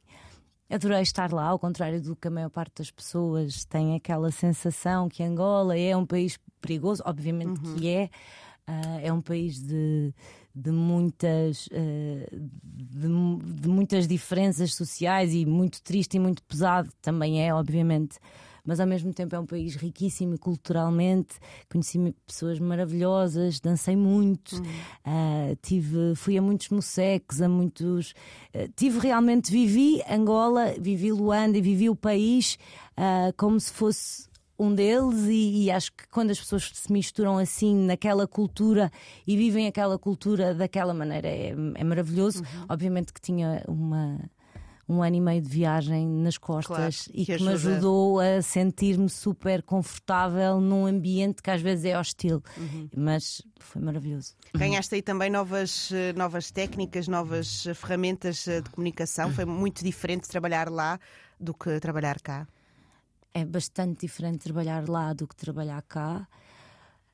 [0.70, 5.08] Adorei estar lá, ao contrário do que a maior parte das pessoas tem aquela sensação
[5.08, 7.76] que Angola é um país perigoso, obviamente uhum.
[7.76, 8.10] que é.
[8.68, 10.14] Uh, é um país de,
[10.54, 13.08] de muitas, uh, de,
[13.60, 18.20] de, muitas diferenças sociais e muito triste e muito pesado também é, obviamente
[18.64, 21.36] mas ao mesmo tempo é um país riquíssimo culturalmente.
[21.70, 25.52] Conheci pessoas maravilhosas, dancei muito, uhum.
[25.52, 28.12] uh, tive, fui a muitos museques, a muitos.
[28.54, 32.58] Uh, tive realmente, vivi Angola, vivi Luanda e vivi o país
[32.92, 37.38] uh, como se fosse um deles e, e, acho que quando as pessoas se misturam
[37.38, 38.92] assim naquela cultura
[39.26, 42.40] e vivem aquela cultura daquela maneira é, é maravilhoso.
[42.40, 42.66] Uhum.
[42.68, 44.20] Obviamente que tinha uma
[44.90, 48.42] um ano e meio de viagem nas costas claro, e que, que me ajudou a
[48.42, 52.88] sentir-me super confortável num ambiente que às vezes é hostil, uhum.
[52.96, 54.34] mas foi maravilhoso.
[54.54, 59.32] Ganhaste aí também novas, eh, novas técnicas, novas ferramentas eh, de comunicação.
[59.32, 60.98] Foi muito diferente trabalhar lá
[61.38, 62.46] do que trabalhar cá
[63.32, 66.26] é bastante diferente trabalhar lá do que trabalhar cá.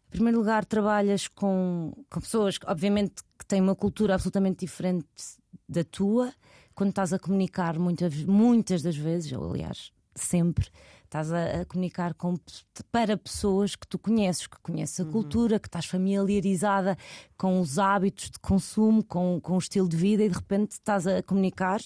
[0.09, 5.07] Em primeiro lugar, trabalhas com, com pessoas que, obviamente, que têm uma cultura absolutamente diferente
[5.69, 6.33] da tua.
[6.75, 10.69] Quando estás a comunicar, muitas, muitas das vezes, ou aliás, sempre,
[11.05, 12.35] estás a, a, comunicar com,
[12.91, 15.13] para pessoas que tu conheces, que conheces a uhum.
[15.13, 16.97] cultura, que estás familiarizada
[17.37, 21.07] com os hábitos de consumo, com, com o estilo de vida e de repente estás
[21.07, 21.81] a comunicar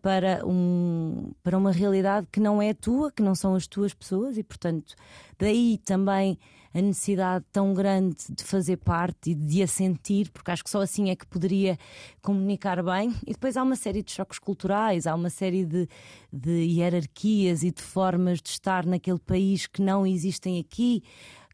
[0.00, 4.36] para, um, para uma realidade que não é tua, que não são as tuas pessoas,
[4.36, 4.94] e portanto,
[5.38, 6.38] daí também
[6.74, 10.80] a necessidade tão grande de fazer parte e de a sentir, porque acho que só
[10.80, 11.78] assim é que poderia
[12.22, 13.14] comunicar bem.
[13.26, 15.88] E depois há uma série de choques culturais, há uma série de,
[16.32, 21.02] de hierarquias e de formas de estar naquele país que não existem aqui,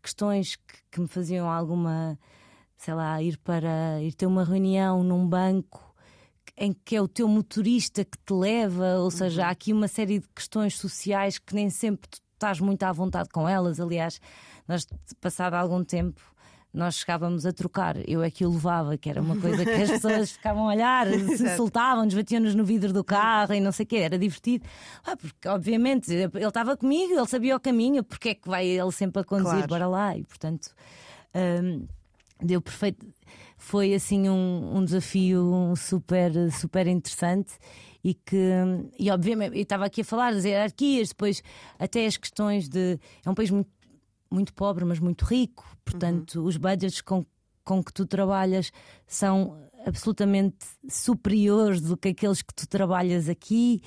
[0.03, 2.19] questões que, que me faziam alguma,
[2.77, 5.89] sei lá, ir para ir ter uma reunião num banco
[6.57, 9.49] em que é o teu motorista que te leva, ou seja, uhum.
[9.49, 13.29] há aqui uma série de questões sociais que nem sempre tu estás muito à vontade
[13.31, 13.81] com elas.
[13.81, 14.21] Aliás,
[14.69, 14.87] nós,
[15.21, 16.21] passado algum tempo,
[16.73, 19.91] nós chegávamos a trocar, eu é que o levava, que era uma coisa que as
[19.91, 23.87] pessoas ficavam a olhar, se soltavam, batiam-nos no vidro do carro e não sei o
[23.87, 24.67] quê, era divertido.
[25.05, 28.93] Ah, porque, obviamente, ele estava comigo, ele sabia o caminho, porque é que vai ele
[28.93, 29.69] sempre a conduzir claro.
[29.69, 30.17] para lá?
[30.17, 30.71] E, portanto,
[31.35, 31.87] hum,
[32.41, 33.07] deu perfeito
[33.59, 37.55] foi assim um, um desafio super, super interessante
[38.03, 38.53] e que,
[38.99, 41.43] e obviamente, eu estava aqui a falar das hierarquias, depois
[41.79, 42.99] até as questões de.
[43.27, 43.69] É um país muito,
[44.31, 46.47] muito pobre, mas muito rico, portanto, uhum.
[46.47, 47.25] os budgets com,
[47.65, 48.71] com que tu trabalhas
[49.07, 53.83] são absolutamente superiores do que aqueles que tu trabalhas aqui.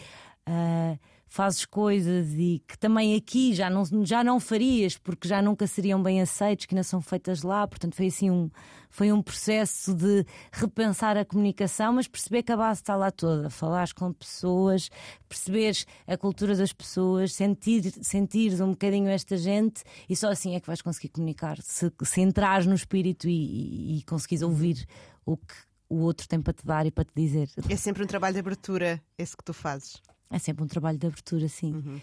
[0.47, 0.97] Uh,
[1.31, 6.03] fazes coisas e que também aqui já não, já não farias porque já nunca seriam
[6.03, 7.65] bem aceitos, que ainda são feitas lá.
[7.65, 8.51] Portanto, foi assim um,
[8.89, 13.49] foi um processo de repensar a comunicação, mas perceber que a base está lá toda.
[13.49, 14.89] Falares com pessoas,
[15.29, 20.59] perceberes a cultura das pessoas, sentir, sentires um bocadinho esta gente e só assim é
[20.59, 21.61] que vais conseguir comunicar.
[21.61, 24.85] Se, se entrares no espírito e, e, e conseguires ouvir
[25.25, 25.55] o que
[25.87, 27.49] o outro tem para te dar e para te dizer.
[27.69, 30.01] É sempre um trabalho de abertura, esse que tu fazes.
[30.31, 31.73] É sempre um trabalho de abertura, sim.
[31.73, 32.01] Uhum.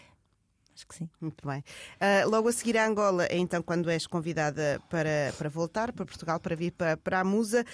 [0.74, 1.10] Acho que sim.
[1.20, 1.64] Muito bem.
[1.96, 6.04] Uh, logo a seguir a Angola, é então quando és convidada para, para voltar para
[6.04, 7.64] Portugal, para vir para, para a Musa.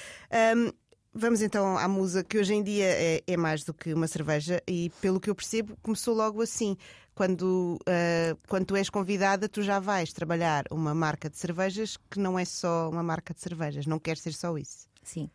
[0.56, 0.72] Um,
[1.16, 4.60] Vamos então à Musa, que hoje em dia é, é, mais do que uma cerveja,
[4.66, 6.76] e pelo que eu percebo, começou logo assim.
[7.14, 12.18] Quando, uh, quando tu és convidada, tu já vais trabalhar uma marca de cervejas que
[12.18, 14.88] não é só uma marca de cervejas, não quer ser só isso.
[15.04, 15.30] Sim.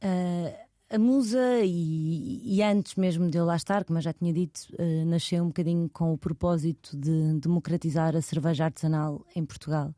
[0.00, 4.32] Uh, a Musa, e, e, antes mesmo de eu lá estar, como eu já tinha
[4.32, 9.94] dito, uh, nasceu um bocadinho com o propósito de democratizar a cerveja artesanal em Portugal.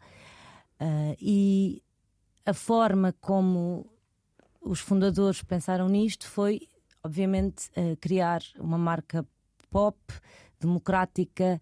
[0.80, 1.82] Uh, e
[2.44, 3.86] a forma como
[4.60, 6.62] os fundadores pensaram nisto foi,
[7.04, 9.24] obviamente, uh, criar uma marca
[9.70, 9.96] pop,
[10.58, 11.60] democrática,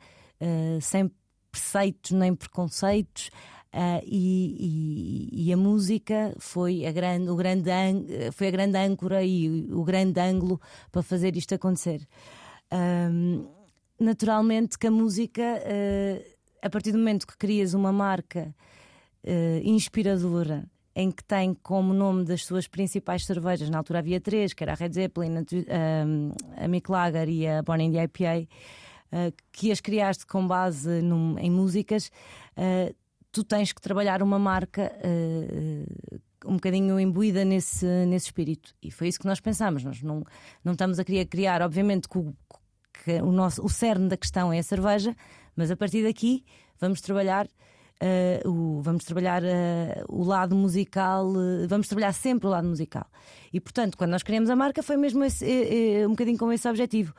[0.81, 1.11] sem
[1.53, 3.31] preceitos nem preconceitos.
[3.79, 7.71] Uh, e, e, e, a música foi a grande, o grande
[8.33, 10.61] foi a grande âncora e o, grande ângulo
[10.91, 12.05] para fazer isto acontecer.
[12.73, 13.47] Um,
[14.01, 16.25] naturalmente que a música, uh,
[16.61, 18.53] a partir do momento que crias uma marca
[19.23, 24.53] uh, inspiradora em que tem como nome das suas principais cervejas, na altura havia três,
[24.55, 28.49] que era a Red Zeppelin, a, a, Mick Lager e a Born in the IPA,
[29.53, 32.11] que as criaste com base num, em músicas,
[33.39, 38.75] tu tens que trabalhar uma marca uh, um bocadinho imbuída nesse, nesse espírito.
[38.83, 39.85] E foi isso que nós pensámos.
[39.85, 40.25] Nós não,
[40.65, 42.35] não estamos a querer criar, obviamente, que o,
[43.05, 45.15] que o, nosso, o cerne da questão é a cerveja,
[45.55, 46.45] mas a partir daqui
[46.81, 47.47] vamos trabalhar.
[48.01, 49.47] Uh, o, vamos trabalhar uh,
[50.09, 53.07] o lado musical, uh, vamos trabalhar sempre o lado musical.
[53.53, 55.45] E portanto, quando nós criamos a marca, foi mesmo esse,
[56.07, 57.13] um bocadinho com esse objetivo.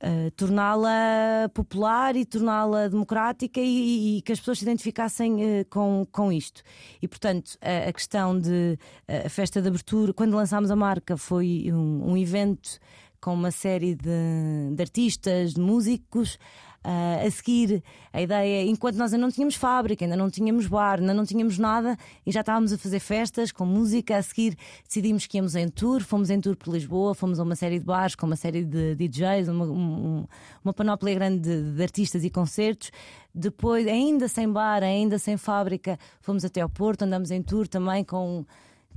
[0.00, 6.06] Uh, torná-la popular e torná-la democrática e, e, que as pessoas se identificassem uh, com,
[6.12, 6.62] com isto.
[7.02, 8.78] E, portanto, a, a questão de
[9.24, 12.78] a festa de abertura, quando lançámos a marca, foi um, um evento
[13.20, 16.38] com uma série de, de artistas, de músicos.
[16.84, 21.00] Uh, a seguir, a ideia, enquanto nós ainda não tínhamos fábrica, ainda não tínhamos bar,
[21.00, 24.16] ainda não tínhamos nada e já estávamos a fazer festas com música.
[24.16, 27.56] A seguir, decidimos que íamos em tour, fomos em tour por Lisboa, fomos a uma
[27.56, 30.24] série de bares com uma série de DJs, uma, um,
[30.64, 32.90] uma panóplia grande de, de artistas e concertos.
[33.34, 38.04] Depois, ainda sem bar, ainda sem fábrica, fomos até ao Porto, andamos em tour também
[38.04, 38.46] com,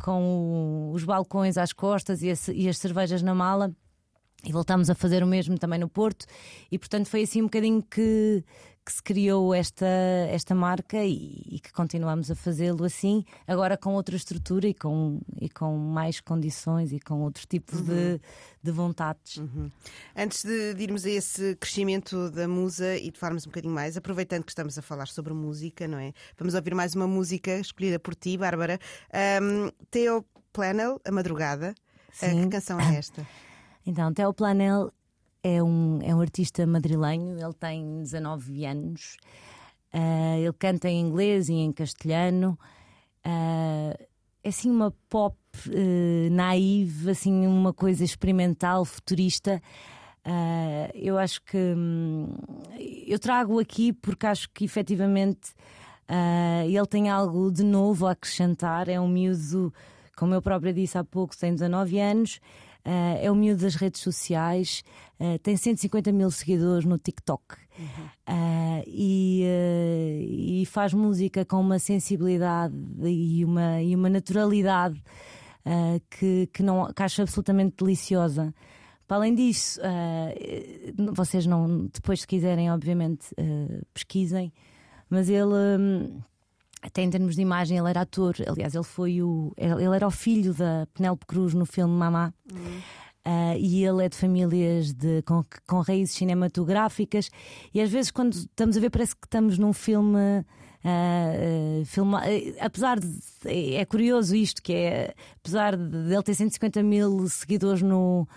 [0.02, 3.74] com os balcões às costas e, as cervejas na mala.
[4.44, 6.26] E voltámos a fazer o mesmo também no Porto,
[6.72, 8.44] e portanto foi assim um bocadinho que,
[8.84, 9.86] que se criou esta,
[10.30, 15.22] esta marca e, e que continuamos a fazê-lo assim, agora com outra estrutura e com,
[15.40, 17.86] e com mais condições e com outros tipos uhum.
[17.86, 18.22] de,
[18.64, 19.38] de vontades.
[19.38, 19.70] Uhum.
[20.16, 23.96] Antes de, de, irmos a esse crescimento da musa e de falarmos um bocadinho mais,
[23.96, 26.14] aproveitando que estamos a falar sobre música, não é?
[26.36, 28.80] Vamos ouvir mais uma música escolhida por ti, Bárbara.
[29.42, 31.76] Um, Theo Planel, A Madrugada.
[32.22, 33.26] Uh, que canção é esta?
[33.86, 34.92] Então, Theo Planel
[35.44, 39.18] é um, é um artista madrilenho, ele tem 19 anos,
[39.94, 42.58] uh, ele canta em inglês e em castelhano.
[43.26, 44.12] Uh,
[44.44, 49.62] é assim uma pop uh, assim uma coisa experimental, futurista.
[50.26, 52.28] Uh, eu acho que hum,
[53.08, 55.50] eu trago aqui porque acho que efetivamente
[56.10, 58.88] uh, ele tem algo de novo a acrescentar.
[58.88, 59.74] É um miúdo,
[60.16, 62.40] como eu própria disse há pouco, tem 19 anos.
[62.86, 64.84] Uh, é o miúdo das redes sociais,
[65.20, 67.86] uh, tem 150 mil seguidores no TikTok uhum.
[68.28, 75.02] uh, e, e, faz música com uma sensibilidade e uma, e uma naturalidade
[76.10, 78.52] que, que, não, que acho absolutamente deliciosa.
[79.08, 79.80] Para além disso,
[81.14, 83.28] vocês não, depois, se quiserem, obviamente,
[83.94, 84.52] pesquisem,
[85.08, 85.54] mas ele.
[85.54, 86.20] Um,
[86.82, 88.36] até em termos de imagem, ele era ator.
[88.48, 89.54] Aliás, ele foi o.
[89.56, 92.34] Ele era o filho da Penélope Cruz no filme Mamá.
[92.52, 92.82] Uhum.
[93.24, 97.30] Uh, e ele é de famílias de, com, com raízes cinematográficas.
[97.72, 100.18] E às vezes, quando estamos a ver, parece que estamos num filme.
[100.84, 103.08] Uh, uh, apesar de.
[103.46, 105.14] É, é, curioso isto, que é.
[105.38, 108.28] Apesar de ele ter 150 mil seguidores no,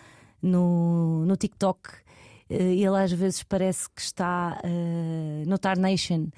[0.43, 1.81] no, no TikTok,
[2.51, 4.61] ele às vezes parece que está
[5.47, 6.29] no Tar Nation.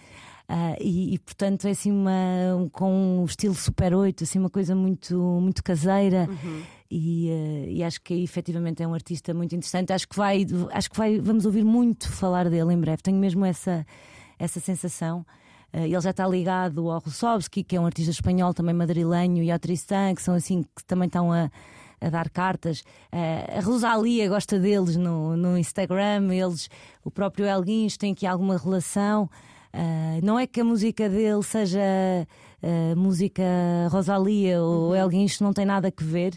[0.48, 4.48] Uh, e, e, portanto é assim uma um, com um estilo super 8, assim uma
[4.48, 6.28] coisa muito, muito caseira.
[6.28, 6.62] Uhum.
[6.88, 9.92] E, uh, e, acho que efetivamente é um artista muito interessante.
[9.92, 13.02] Acho que vai, acho que vai, vamos ouvir muito falar dele em breve.
[13.02, 13.85] Tenho mesmo essa,
[14.38, 15.26] essa sensação.
[15.74, 19.50] Uh, ele já está ligado ao Russovski, que é um artista espanhol também madrilenho, e
[19.50, 21.50] ao Tristan, que são assim que também estão a,
[22.00, 22.82] a dar cartas.
[23.12, 26.70] Uh, a Rosalia gosta deles no, no Instagram, eles,
[27.02, 29.28] o próprio Elguins tem aqui alguma relação.
[29.76, 31.78] Uh, não é que a música dele seja
[32.62, 33.42] uh, música
[33.90, 35.02] Rosalia ou uhum.
[35.02, 36.32] alguém isto não tem nada a ver,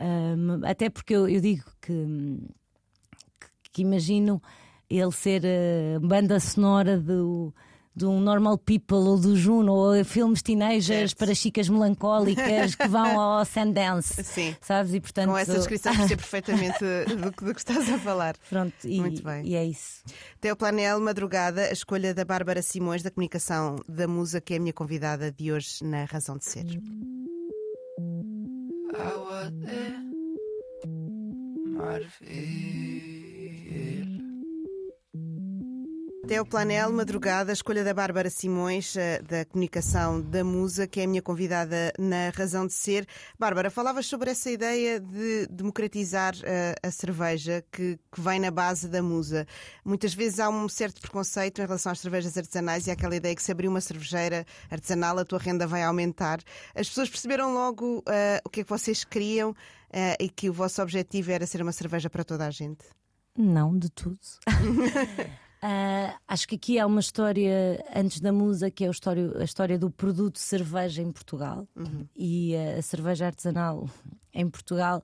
[0.00, 1.92] uh, até porque eu, eu digo que,
[3.38, 4.40] que, que, imagino
[4.88, 5.42] ele ser
[6.00, 7.52] banda sonora do
[7.98, 13.20] de um Normal People ou do Juno ou filmes teenagers para chicas melancólicas que vão
[13.20, 14.22] ao Sundance.
[14.22, 14.56] Sim.
[14.60, 14.94] Sabes?
[14.94, 15.30] E, portanto...
[15.30, 16.78] Com essa descrição percebo perfeitamente
[17.16, 18.36] do, do, que estás a falar.
[18.48, 19.44] Pronto, e, Muito bem.
[19.44, 20.04] e é isso.
[20.40, 24.60] Teu Planel Madrugada, a escolha da Bárbara Simões da comunicação da Musa, que é a
[24.60, 26.64] minha convidada de hoje na Razão de Ser.
[32.20, 33.97] Theo
[36.48, 41.22] Planel, Madrugada, escolha da Bárbara Simões, eh, da comunicação da Musa, que é a minha
[41.22, 43.06] convidada na Razão de Ser.
[43.38, 48.50] Bárbara, falavas sobre essa ideia de democratizar a, eh, a cerveja que, que, vem na
[48.50, 49.46] base da Musa.
[49.82, 53.42] Muitas vezes há um certo preconceito em relação às cervejas artesanais e aquela ideia que
[53.42, 56.40] se abrir uma cervejeira artesanal a tua renda vai aumentar.
[56.74, 58.02] As pessoas perceberam logo uh,
[58.44, 59.54] o que é que vocês queriam uh,
[60.20, 62.84] e que o vosso objetivo era ser uma cerveja para toda a gente?
[63.36, 64.18] Não, de tudo.
[65.62, 69.42] Uh, acho que aqui há uma história antes da musa que é a história, a
[69.42, 72.06] história do produto cerveja em Portugal uhum.
[72.14, 73.90] e a, a cerveja artesanal
[74.32, 75.02] em Portugal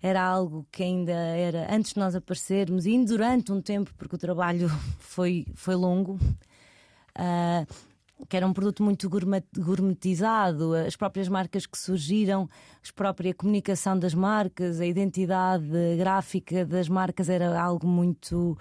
[0.00, 4.18] era algo que ainda era antes de nós aparecermos e durante um tempo porque o
[4.18, 4.68] trabalho
[5.00, 6.20] foi foi longo
[7.18, 7.66] uh,
[8.28, 12.48] que era um produto muito gourmetizado, as próprias marcas que surgiram,
[12.88, 15.66] a própria comunicação das marcas, a identidade
[15.98, 18.56] gráfica das marcas era algo muito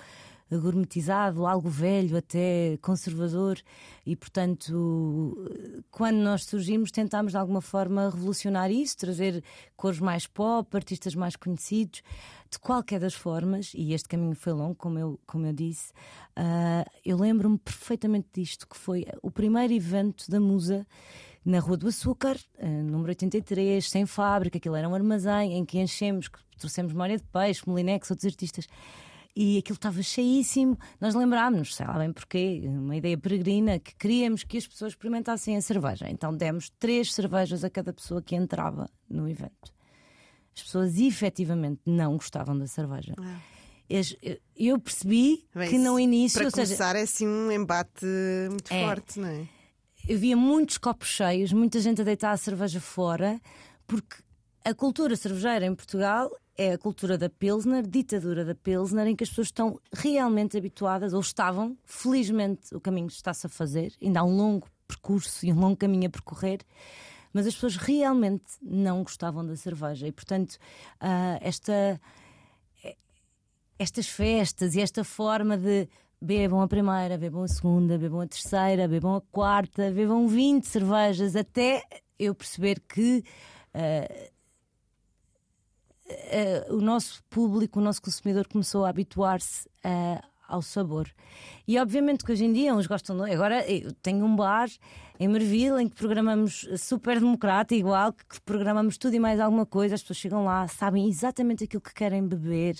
[0.58, 3.60] gourmetizado, algo velho, até conservador,
[4.06, 5.50] e portanto,
[5.90, 9.44] quando nós surgimos, tentámos de alguma forma revolucionar isso, trazer
[9.76, 12.02] cores mais pop, artistas mais conhecidos,
[12.54, 15.92] de qualquer das formas, e este caminho foi longo, como eu, como eu disse.
[16.38, 20.86] Uh, eu lembro-me perfeitamente disto, que foi o primeiro evento da Musa
[21.44, 25.80] na Rua do Açúcar, uh, número 83, sem fábrica, aquilo era um armazém em que
[25.80, 28.68] enchemos, trouxemos memória de peixe, Molinex, outros artistas
[29.36, 30.78] e aquilo estava cheíssimo.
[31.02, 35.56] Nós lembrámos-nos, sei lá bem porquê, uma ideia peregrina, que queríamos que as pessoas experimentassem
[35.58, 36.10] a cerveja.
[36.10, 39.74] Então demos três cervejas a cada pessoa que entrava no evento.
[40.56, 43.16] As pessoas efetivamente não gostavam da cerveja.
[43.18, 43.40] Ah.
[44.56, 46.40] Eu percebi Bem, que no início.
[46.40, 48.06] Para ou seja, começar, é assim um embate
[48.50, 48.86] muito É.
[48.88, 49.48] forte, não é?
[50.08, 53.40] eu via muitos copos cheios, muita gente a deitar a cerveja fora,
[53.88, 54.18] porque
[54.66, 59.24] a cultura cervejeira em Portugal é a cultura da Pilsner, ditadura da Pilsner, em que
[59.24, 64.24] as pessoas estão realmente habituadas, ou estavam, felizmente o caminho está-se a fazer, ainda há
[64.24, 66.60] um longo percurso e um longo caminho a percorrer.
[67.34, 70.58] Mas as pessoas realmente não gostavam da cerveja e, portanto,
[71.00, 72.00] ah, esta,
[73.80, 75.90] estas festas e esta forma de
[76.22, 81.36] bebam a primeira, bebam a segunda, bebam a terceira, bebam a quarta, bebam 20 cervejas,
[81.36, 81.82] até
[82.20, 83.24] eu perceber que
[83.74, 84.32] ah,
[86.70, 91.10] o nosso público, o nosso consumidor começou a habituar-se ah, ao sabor.
[91.68, 93.18] E obviamente que hoje em dia uns gostam.
[93.18, 94.70] de- Agora eu tenho um bar
[95.20, 99.96] em Marvila em que programamos super democrático, igual, que programamos tudo e mais alguma coisa.
[99.96, 102.76] As pessoas chegam lá, sabem exatamente aquilo que querem beber,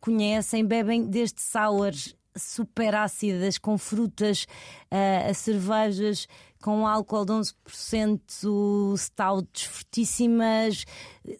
[0.00, 4.46] conhecem, bebem desde sours super ácidas, com frutas,
[4.90, 6.26] a cervejas
[6.62, 10.86] com álcool de 11%, stouts fortíssimas,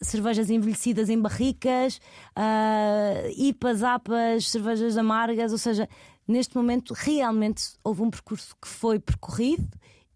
[0.02, 2.00] cervejas envelhecidas em barricas,
[2.34, 5.88] ah, IPAs, APAs, cervejas amargas, ou seja,
[6.26, 9.68] neste momento realmente houve um percurso que foi percorrido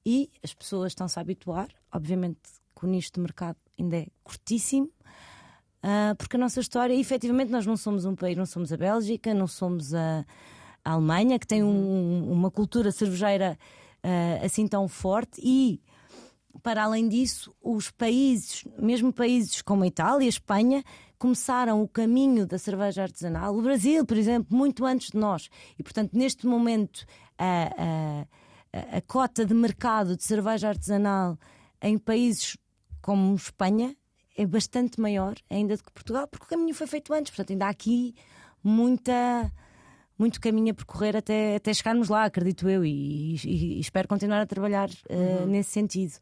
[0.05, 1.69] e as pessoas estão-se a habituar.
[1.93, 2.41] Obviamente
[2.79, 4.91] que o nicho de mercado ainda é curtíssimo.
[5.83, 9.33] Ah, porque a nossa história, efetivamente, nós não somos um país, não somos a Bélgica,
[9.33, 10.27] não somos a,
[10.87, 13.59] a Alemanha, que tem um- uma cultura cervejeira
[14.03, 15.81] ah, assim tão forte, e
[16.63, 20.85] para além disso, os países, mesmo países como a Itália, a Espanha,
[21.19, 23.57] começaram o caminho da cerveja artesanal.
[23.57, 25.49] O Brasil, por exemplo, muito antes de nós.
[25.79, 27.05] E, portanto, neste momento,
[27.37, 28.25] a-
[28.73, 31.37] a- a cota de mercado de cerveja artesanal
[31.83, 32.57] em países
[33.03, 33.97] como Espanha
[34.37, 37.31] é bastante maior ainda do que Portugal, porque o caminho foi feito antes.
[37.31, 38.15] Portanto, ainda há aqui
[38.63, 39.51] muita.
[40.19, 44.41] Muito caminho a percorrer até, até chegarmos lá, acredito eu, e, e- e espero continuar
[44.41, 46.15] a trabalhar eh, nesse sentido.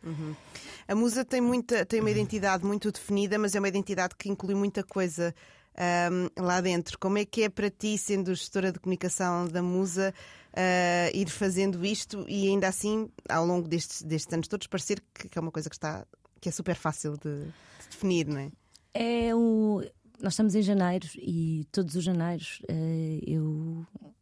[0.88, 4.54] A Musa tem, muita, tem uma identidade muito definida, mas é uma identidade que inclui
[4.54, 5.32] muita coisa
[5.76, 6.98] ahm, lá dentro.
[6.98, 10.12] Como é que é para ti, sendo gestora de comunicação da Musa,
[10.52, 15.28] ah, ir fazendo isto e ainda assim, ao longo destes, destes anos todos, parecer que,
[15.28, 16.04] que é uma coisa que está
[16.40, 18.50] que é super fácil de, de definir, não é?
[18.92, 19.82] É o.
[20.20, 23.18] Nós estamos em janeiro e todos os janeiros eh,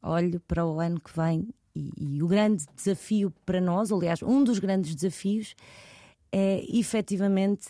[0.03, 4.45] olho para o ano que vem e, e o grande desafio para nós, aliás, um
[4.45, 5.55] dos grandes desafios
[6.31, 7.69] é efetivamente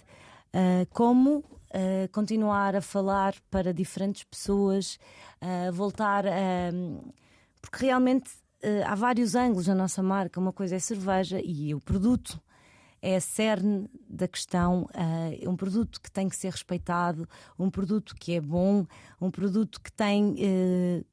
[0.52, 4.98] ah, como ah, continuar a falar para diferentes pessoas,
[5.40, 6.70] ah, voltar a.
[7.60, 8.30] Porque realmente
[8.62, 10.38] ah, há vários ângulos na nossa marca.
[10.38, 12.40] Uma coisa é cerveja e o produto
[13.02, 14.88] é a cerne da questão.
[14.94, 18.86] É um produto que tem que ser respeitado, um produto que é bom,
[19.20, 20.36] um produto que tem.
[20.38, 21.04] eh,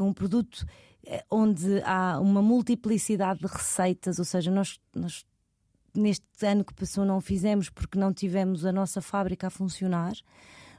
[0.00, 0.64] um produto
[1.04, 5.26] eh, onde há uma multiplicidade de receitas, ou seja, nós, nós
[5.92, 10.14] neste ano que passou não fizemos porque não tivemos a nossa fábrica a funcionar.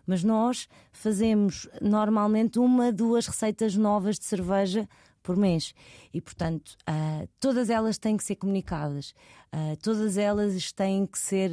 [0.08, 4.88] Mas nós fazemos normalmente uma, duas receitas novas de cerveja
[5.26, 5.74] por mês.
[6.14, 9.14] E, portanto, ah, todas elas têm que ser comunicadas,
[9.52, 11.52] ah, todas elas têm que ser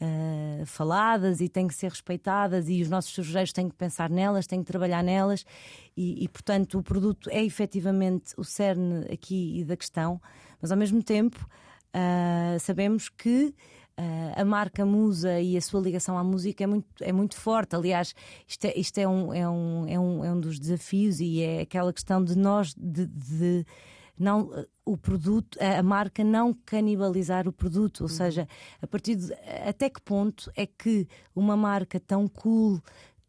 [0.00, 4.46] ah, faladas e têm que ser respeitadas, e os nossos cervejeiros têm que pensar nelas,
[4.46, 5.44] têm que trabalhar nelas,
[5.94, 10.20] e, e, portanto, o produto é efetivamente o cerne aqui da questão,
[10.60, 11.46] mas ao mesmo tempo
[12.60, 13.52] sabemos que
[14.36, 17.76] a marca Musa e a sua ligação à música é muito, é muito forte.
[17.76, 18.14] Aliás,
[18.46, 21.60] isto, é, isto é, um, é, um, é, um, é um dos desafios e é
[21.60, 23.66] aquela questão de nós de, de
[24.18, 24.50] não
[24.84, 28.46] o produto, a marca não canibalizar o produto, ou seja,
[28.82, 29.32] a partir de
[29.66, 32.82] até que ponto é que uma marca tão cool,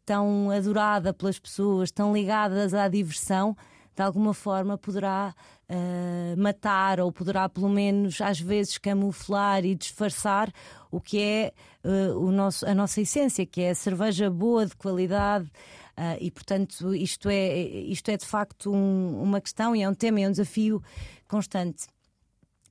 [0.04, 3.56] tão adorada pelas pessoas, tão ligadas à diversão,
[3.94, 5.34] de alguma forma poderá
[5.68, 10.52] ah, matar ou poderá pelo menos às vezes camuflar e disfarçar
[10.90, 11.52] o que é
[11.84, 15.50] ah, o nosso, a nossa essência, que é a cerveja boa de qualidade.
[15.96, 19.94] ah, e portanto isto é, isto é de facto um- uma questão e é um
[19.94, 20.82] tema, é um desafio
[21.28, 21.86] constante.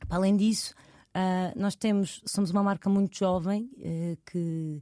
[0.07, 0.73] Para além disso,
[1.55, 3.69] nós temos, somos uma marca muito jovem
[4.25, 4.81] que,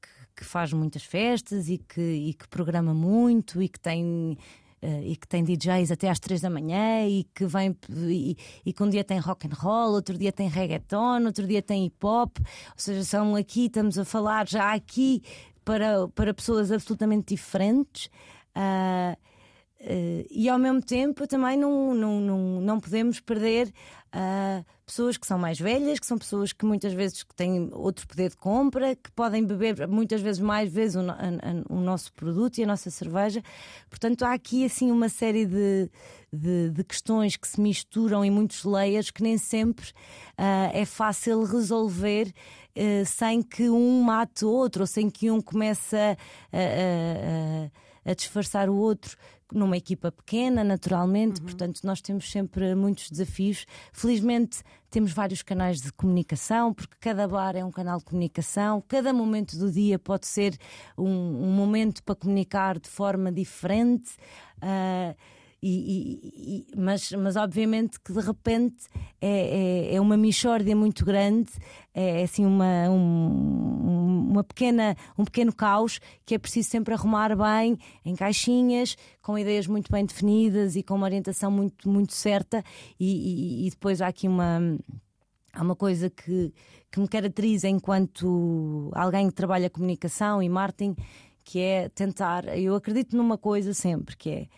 [0.00, 4.38] que, que faz muitas festas e que, e que programa muito e que tem.
[4.84, 8.70] Eh, e que tem DJs até às três da manhã e que vem e, e
[8.70, 12.04] que um dia tem rock and roll, outro dia tem reggaeton, outro dia tem hip
[12.04, 12.44] hop, ou
[12.76, 15.22] seja, são aqui, estamos a falar já aqui
[15.64, 18.10] para, para pessoas absolutamente diferentes.
[18.54, 19.16] Ah,
[19.84, 23.68] Uh, e ao mesmo tempo também não, não, não, não podemos perder
[24.14, 28.30] uh, pessoas que são mais velhas, que são pessoas que muitas vezes têm outro poder
[28.30, 32.66] de compra, que podem beber muitas vezes mais vezes o, o nosso produto e a
[32.66, 33.42] nossa cerveja.
[33.88, 35.90] Portanto, há aqui assim uma série de,
[36.32, 39.86] de, de questões que se misturam em muitos layers que nem sempre
[40.38, 42.32] uh, é fácil resolver.
[42.76, 46.16] Uh, sem que um mate o outro, ou sem que um comece a,
[46.52, 49.16] a, a, a disfarçar o outro
[49.52, 51.46] numa equipa pequena, naturalmente, uhum.
[51.46, 53.66] portanto, nós temos sempre muitos desafios.
[53.92, 59.12] Felizmente, temos vários canais de comunicação, porque cada bar é um canal de comunicação, cada
[59.12, 60.56] momento do dia pode ser
[60.96, 64.12] um, um momento para comunicar de forma diferente.
[64.58, 65.14] Uh,
[65.66, 68.84] e, e, mas, mas obviamente que de repente
[69.18, 71.50] é, é, é uma mixórdia muito grande,
[71.94, 77.36] é, é assim uma, um, uma pequena, um pequeno caos que é preciso sempre arrumar
[77.36, 82.64] bem em caixinhas, com ideias muito bem definidas e com uma orientação muito, muito certa,
[82.98, 84.60] e, e depois há aqui uma.
[85.52, 86.52] Há uma coisa que,
[86.90, 90.96] que me caracteriza enquanto alguém que trabalha comunicação e marketing,
[91.44, 92.58] que é tentar.
[92.58, 94.48] Eu acredito numa coisa sempre, que é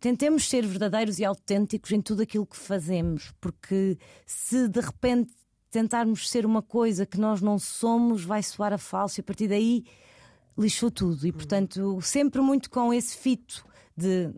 [0.00, 5.30] tentemos ser verdadeiros e autênticos em tudo aquilo que fazemos, porque se de repente
[5.72, 9.48] tentarmos ser uma coisa que nós não somos, vai soar a falso e a partir
[9.48, 9.84] daí
[10.56, 11.26] lixou tudo.
[11.26, 13.64] E portanto, sempre muito com esse fito
[13.96, 14.30] de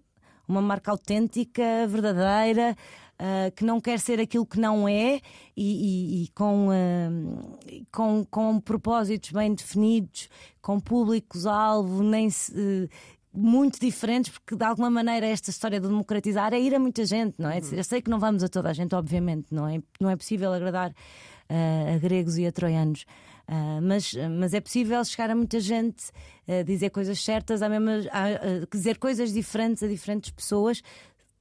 [0.46, 2.76] uma marca autêntica, verdadeira.
[3.14, 5.20] Uh, que não quer ser aquilo que não é
[5.56, 7.58] e, e, e com, uh,
[7.92, 10.28] com, com propósitos bem definidos,
[10.60, 12.88] com públicos-alvo, nem se, uh,
[13.34, 17.40] muito diferentes, porque de alguma maneira esta história de democratizar é ir a muita gente,
[17.40, 17.58] não é?
[17.58, 17.68] Uhum.
[17.72, 20.52] Eu sei que não vamos a toda a gente, obviamente, não é, não é possível
[20.52, 23.04] agradar uh, a gregos e a troianos.
[23.46, 26.04] Uh, mas, mas é possível chegar a muita gente,
[26.48, 30.80] uh, dizer coisas certas, a mesma, a, dizer coisas diferentes a diferentes pessoas,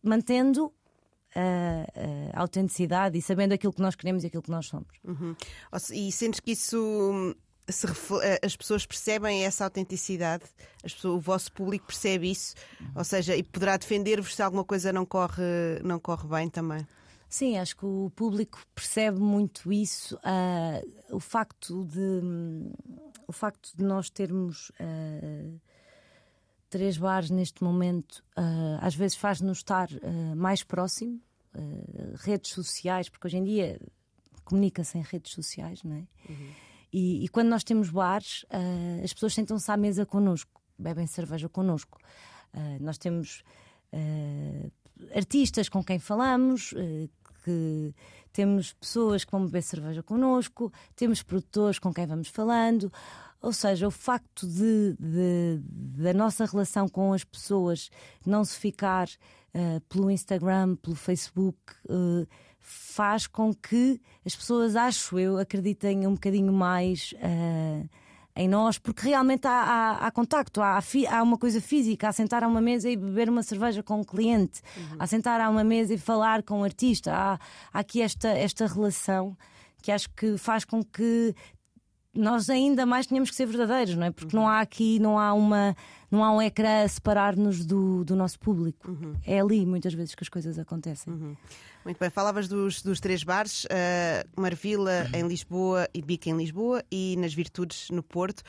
[0.02, 0.74] mantendo
[1.36, 1.86] a,
[2.36, 4.88] a, autenticidade e sabendo aquilo que nós queremos e aquilo que nós somos.
[5.04, 5.36] Uhum.
[5.94, 7.36] E sentes que isso
[7.70, 7.88] se,
[8.24, 10.44] eh, as pessoas percebem essa autenticidade,
[10.82, 12.56] pessoas, o vosso público percebe isso,
[12.96, 15.44] ou seja, e poderá defender-vos se alguma coisa não corre,
[15.84, 16.86] não corre bem também.
[17.34, 20.16] Sim, acho que o público percebe muito isso.
[20.18, 22.22] Uh, o facto de
[23.28, 25.60] o facto de nós termos uh,
[26.70, 29.90] três bares neste momento, uh, às vezes faz-nos estar
[30.36, 31.20] mais próximo.
[32.16, 33.80] redes sociais, porque hoje em dia
[34.44, 36.08] comunica-se em redes sociais, não é?
[36.30, 36.54] Uhum.
[36.94, 41.50] E, e quando nós temos bares, uh, as pessoas sentam-se à mesa connosco, bebem cerveja
[41.50, 41.98] connosco.
[42.54, 43.44] Uh, nós temos
[43.92, 44.72] uh,
[45.16, 46.72] artistas com quem falamos,
[47.44, 47.94] que
[48.32, 52.92] temos pessoas que vão beber cerveja connosco, temos produtores com quem vamos falando.
[53.42, 55.60] Ou seja, o facto de, de,
[56.02, 57.90] da nossa relação com as pessoas
[58.26, 61.58] não se ficar uh, pelo Instagram, pelo Facebook,
[61.90, 62.26] uh,
[62.64, 67.90] faz com que as pessoas, acho eu, acreditem um bocadinho mais uh,
[68.36, 72.42] em nós, porque realmente há, há, há contacto, há, há, uma coisa física, há sentar
[72.42, 74.96] a uma mesa e beber uma cerveja com um cliente, uhum.
[74.98, 77.34] há sentar a uma mesa e falar com um artista, há,
[77.74, 79.38] há aqui esta, esta relação
[79.82, 81.36] que acho que faz com que
[82.16, 84.12] nós ainda mais tínhamos que ser verdadeiros, não é?
[84.12, 84.44] Porque uhum.
[84.44, 85.76] não há aqui, não há uma,
[86.14, 88.92] não há um ecrã a separar-nos do, do nosso público.
[88.92, 89.16] Uhum.
[89.26, 91.12] É ali muitas vezes que as coisas acontecem.
[91.12, 91.36] Uhum.
[91.84, 96.82] Muito bem, falavas dos, dos três bares, uh, Marvila em Lisboa e Bica em Lisboa
[96.90, 98.42] e nas Virtudes no Porto.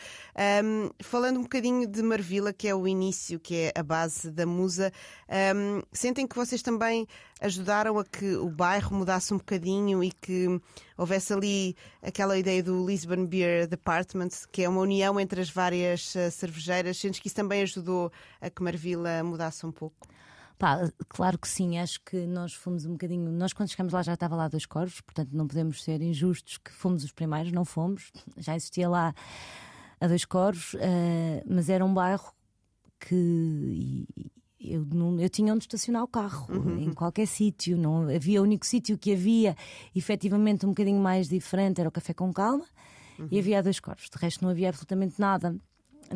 [0.63, 4.47] Um, falando um bocadinho de Marvila, que é o início, que é a base da
[4.47, 4.93] Musa,
[5.57, 7.09] um, sentem que vocês também
[7.41, 10.61] ajudaram a que o bairro mudasse um bocadinho e que
[10.97, 16.15] houvesse ali aquela ideia do Lisbon Beer Department, que é uma união entre as várias
[16.15, 16.99] uh, cervejeiras.
[16.99, 20.07] Sentes que isso também ajudou a que Marvila mudasse um pouco?
[20.59, 23.31] Pá, claro que sim, acho que nós fomos um bocadinho.
[23.33, 26.73] Nós, quando chegamos lá, já estava lá dois corvos, portanto não podemos ser injustos que
[26.73, 28.13] fomos os primeiros, não fomos.
[28.37, 29.13] Já existia lá
[30.01, 30.79] a dois corvos, uh,
[31.47, 32.33] mas era um bairro
[33.01, 34.07] que.
[34.61, 36.79] eu, não, eu tinha onde estacionar o carro, uhum.
[36.79, 37.77] em qualquer sítio.
[37.77, 39.57] Não havia o único sítio que havia
[39.95, 42.65] efetivamente um bocadinho mais diferente era o Café com Calma
[43.19, 43.29] uhum.
[43.31, 44.09] e havia dois corvos.
[44.09, 45.57] De resto, não havia absolutamente nada.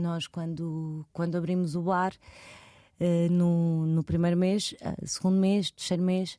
[0.01, 2.13] Nós, quando, quando abrimos o bar,
[3.01, 6.39] uh, no, no primeiro mês, uh, segundo mês, terceiro mês,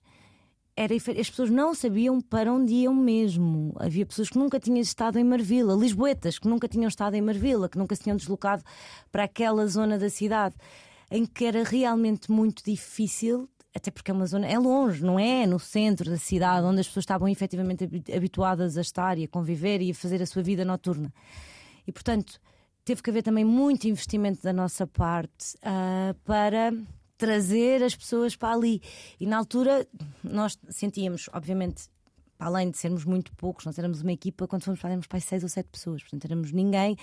[0.76, 3.76] era, as pessoas não sabiam para onde iam mesmo.
[3.78, 7.68] Havia pessoas que nunca tinham estado em Marvila, lisboetas que nunca tinham estado em Marvila,
[7.68, 8.64] que nunca se tinham deslocado
[9.12, 10.56] para aquela zona da cidade,
[11.12, 15.46] em que era realmente muito difícil até porque é uma zona, é longe, não é?
[15.46, 19.82] No centro da cidade, onde as pessoas estavam efetivamente habituadas a estar e a conviver
[19.82, 21.14] e a fazer a sua vida noturna.
[21.86, 22.40] E portanto,
[22.90, 26.74] teve que haver também muito investimento da nossa parte uh, para
[27.20, 28.82] trazer as pessoas para ali.
[29.20, 29.88] E na altura
[30.24, 31.84] nós sentíamos, obviamente,
[32.40, 35.44] além de sermos muito poucos, nós éramos uma equipa, quando fomos para éramos para seis
[35.44, 36.98] ou sete pessoas, portanto éramos ninguém,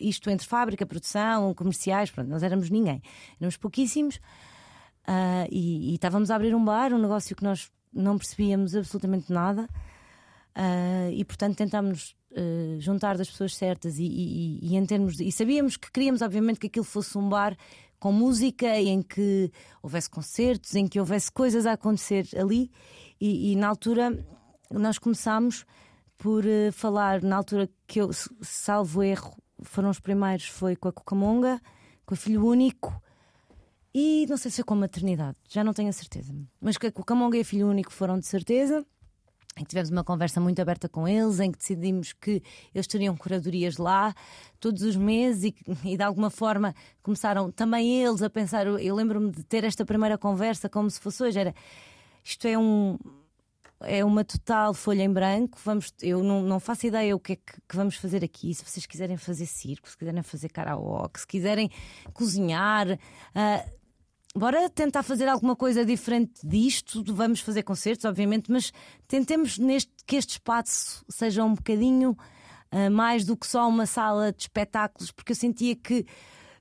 [0.00, 3.00] isto entre fábrica, produção, comerciais, pronto, nós éramos ninguém,
[3.38, 8.18] éramos pouquíssimos uh, e, e, estávamos a abrir um bar, um negócio que nós não
[8.18, 9.68] percebíamos absolutamente nada
[10.58, 15.24] uh, e portanto tentámos uh, juntar das pessoas certas e, e, e, em termos de,
[15.24, 17.56] e sabíamos que queríamos obviamente que aquilo fosse um bar
[17.98, 19.50] com música em que
[19.82, 22.70] houvesse concertos, em que houvesse coisas a acontecer ali
[23.20, 24.18] e, e na altura
[24.70, 25.64] nós começámos
[26.16, 28.10] por uh, falar, na altura que eu,
[28.42, 31.60] salvo erro, foram os primeiros, foi com a Cucamonga,
[32.04, 33.00] com o Filho Único
[33.94, 36.34] e não sei se foi com a maternidade, já não tenho a certeza.
[36.60, 38.84] Mas que a Cucamonga e a Filho Único foram de certeza.
[39.64, 42.42] Tivemos uma conversa muito aberta com eles, em que decidimos que
[42.74, 44.14] eles teriam curadorias lá
[44.60, 45.54] todos os meses e,
[45.84, 48.66] e de alguma forma começaram também eles a pensar.
[48.66, 51.54] Eu lembro-me de ter esta primeira conversa como se fosse hoje: era
[52.24, 52.98] isto é um,
[53.80, 55.58] é uma total folha em branco.
[55.64, 58.54] Vamos, eu não, não faço ideia o que é que, que, vamos fazer aqui.
[58.54, 61.70] Se vocês quiserem fazer circo, se quiserem fazer karaoke, se quiserem
[62.12, 63.70] cozinhar, uh,
[64.34, 67.02] bora tentar fazer alguma coisa diferente disto.
[67.12, 68.72] Vamos fazer concertos, obviamente, mas
[69.06, 72.16] tentemos neste, que este espaço seja um bocadinho
[72.72, 76.06] uh, mais do que só uma sala de espetáculos, porque eu sentia que.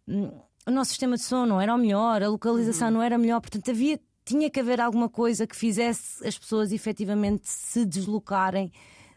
[0.08, 0.32] Hum,
[0.66, 2.96] o nosso sistema de som não era o melhor, a localização uhum.
[2.96, 6.74] não era a melhor, portanto havia tinha que haver alguma coisa que fizesse as pessoas
[6.74, 8.70] efetivamente se deslocarem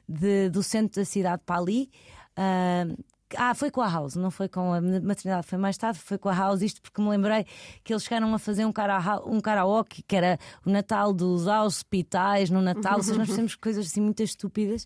[0.09, 1.91] de, do centro da cidade para ali.
[2.39, 2.97] Uh,
[3.37, 6.28] ah, foi com a House, não foi com a maternidade, foi mais tarde, foi com
[6.28, 7.47] a House, isto porque me lembrei
[7.85, 12.51] que eles chegaram a fazer um, cara, um karaoke, que era o Natal dos hospitais,
[12.51, 14.85] no Natal, ou seja, nós fizemos coisas assim muito estúpidas,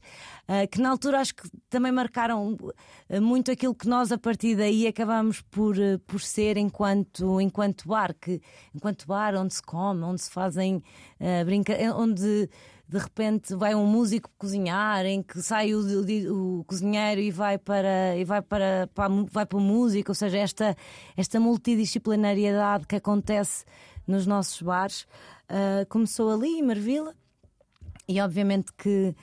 [0.49, 2.57] uh, que na altura acho que também marcaram
[3.11, 7.89] ah, muito aquilo que nós a partir daí acabamos por, uh, por ser enquanto, enquanto
[7.89, 8.41] bar, que,
[8.75, 10.83] enquanto bar onde se come, onde se fazem
[11.21, 12.49] uh, brinca onde
[12.89, 17.59] de repente vai um músico cozinhar, em que sai o, o, o cozinheiro e vai
[17.59, 20.77] para e vai para, para, vai para o músico, ou seja, esta,
[21.17, 23.65] esta multidisciplinariedade que acontece
[24.07, 25.03] nos nossos bares
[25.51, 27.15] uh, começou ali em Marvila
[28.07, 29.15] e obviamente que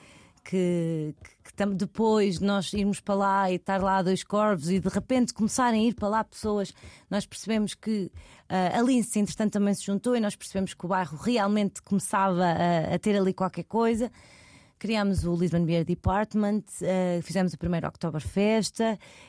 [0.44, 4.88] que, que, que, depois nós irmos para lá e estar lá dois corvos e de
[4.88, 6.72] repente começarem a ir para lá pessoas,
[7.10, 8.10] nós percebemos que
[8.50, 12.44] uh, a Lince, entretanto, também se juntou e nós percebemos que o bairro realmente começava
[12.44, 14.10] a, a ter ali qualquer coisa.
[14.78, 18.80] Criámos o Lisbon Beer Department, uh, fizemos o primeiro Oktoberfest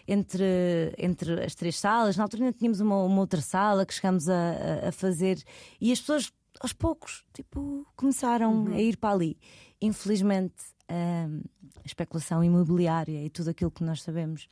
[0.07, 2.17] entre, entre as três salas.
[2.17, 5.43] Na altura ainda tínhamos uma, uma outra sala que chegámos a, a, fazer
[5.79, 8.73] e as pessoas aos poucos tipo, começaram uhum.
[8.73, 9.37] a ir para ali.
[9.79, 10.55] Infelizmente,
[10.93, 11.49] uh,
[11.83, 14.47] especulação imobiliária e tudo aquilo que nós sabemos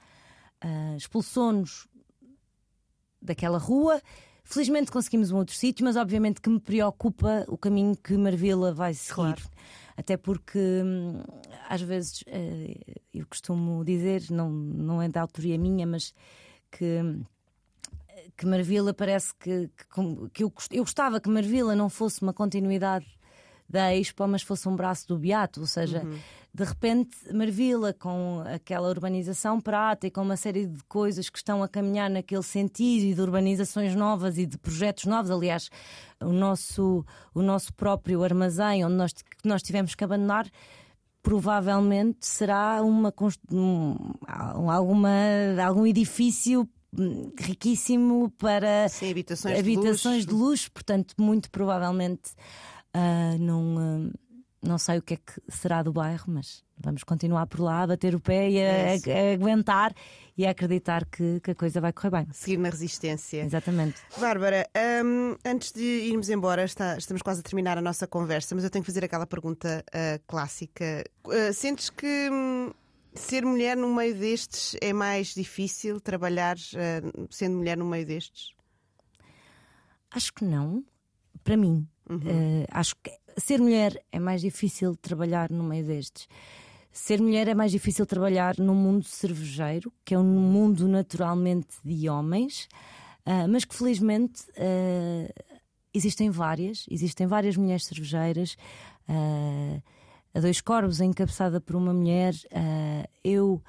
[0.63, 1.87] uh, expulsou-nos
[3.21, 4.01] daquela rua.
[4.43, 8.93] Felizmente conseguimos um outro sítio, mas obviamente que me preocupa o caminho que Marvila vai
[8.93, 9.15] seguir.
[9.15, 9.41] Claro.
[9.95, 11.21] Até porque hum,
[11.69, 16.13] às vezes uh, eu costumo dizer, não, não é da autoria minha, mas
[16.71, 17.21] que
[18.37, 23.05] que Marvila parece que, que, que eu, eu gostava que Marvila não fosse uma continuidade
[23.71, 26.17] da Expo, mas fosse um braço do Beato, ou seja, uhum.
[26.53, 31.63] de repente Marvila com aquela urbanização prata e com uma série de coisas que estão
[31.63, 35.69] a caminhar naquele sentido e de urbanizações novas e de projetos novos, aliás,
[36.19, 40.45] o nosso, o nosso próprio armazém onde nós, que nós tivemos que abandonar
[41.23, 43.13] provavelmente será uma
[43.51, 43.95] um,
[44.69, 45.09] alguma
[45.63, 46.67] algum edifício
[46.97, 50.43] hum, riquíssimo para Sim, habitações, habitações de, luxo.
[50.43, 50.71] de, luxo.
[50.71, 52.31] portanto, muito provavelmente
[52.95, 54.13] Uh, não, uh,
[54.61, 57.87] não sei o que é que será do bairro, mas vamos continuar por lá, a
[57.87, 59.93] bater o pé e a, a, a aguentar
[60.37, 62.27] e a acreditar que, que, a coisa vai correr bem.
[62.31, 63.43] Seguir na resistência.
[63.43, 64.01] Exatamente.
[64.17, 64.67] Bárbara,
[65.05, 68.69] um, antes de irmos embora, está, estamos quase a terminar a nossa conversa, mas eu
[68.69, 71.03] tenho que fazer aquela pergunta uh, clássica.
[71.53, 72.29] sentes que.
[72.31, 72.71] Hum,
[73.13, 76.55] ser mulher no meio destes é mais difícil trabalhar
[77.29, 78.55] sendo mulher no meio destes?
[80.09, 80.83] Acho que não,
[81.43, 81.87] para mim.
[82.09, 82.17] Uhum.
[82.17, 86.27] Uh, acho que ser mulher é mais difícil trabalhar no meio destes.
[86.91, 92.09] Ser mulher é mais difícil trabalhar no mundo cervejeiro, que é um mundo naturalmente de
[92.09, 92.67] homens,
[93.25, 95.43] uh, mas que felizmente uh,
[95.93, 98.57] existem várias, existem várias mulheres cervejeiras.
[99.07, 99.81] Uh,
[100.33, 102.33] a Dois Corvos, encabeçada por uma mulher,
[103.21, 103.61] eu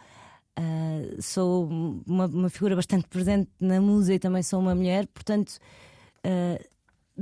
[1.20, 1.68] sou
[2.06, 5.58] uma, uma, figura bastante presente na música e também sou uma mulher, portanto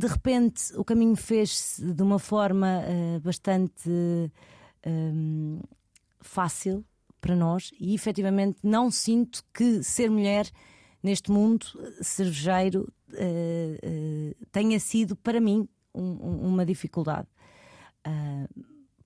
[0.01, 3.91] de repente o caminho fez-se de uma forma uh, bastante
[4.87, 5.61] um,
[6.21, 6.83] fácil
[7.21, 10.51] para nós e efetivamente não sinto que ser mulher
[11.03, 11.67] neste mundo
[12.01, 17.29] cervejeiro uh, tenha sido para mim um, uma dificuldade.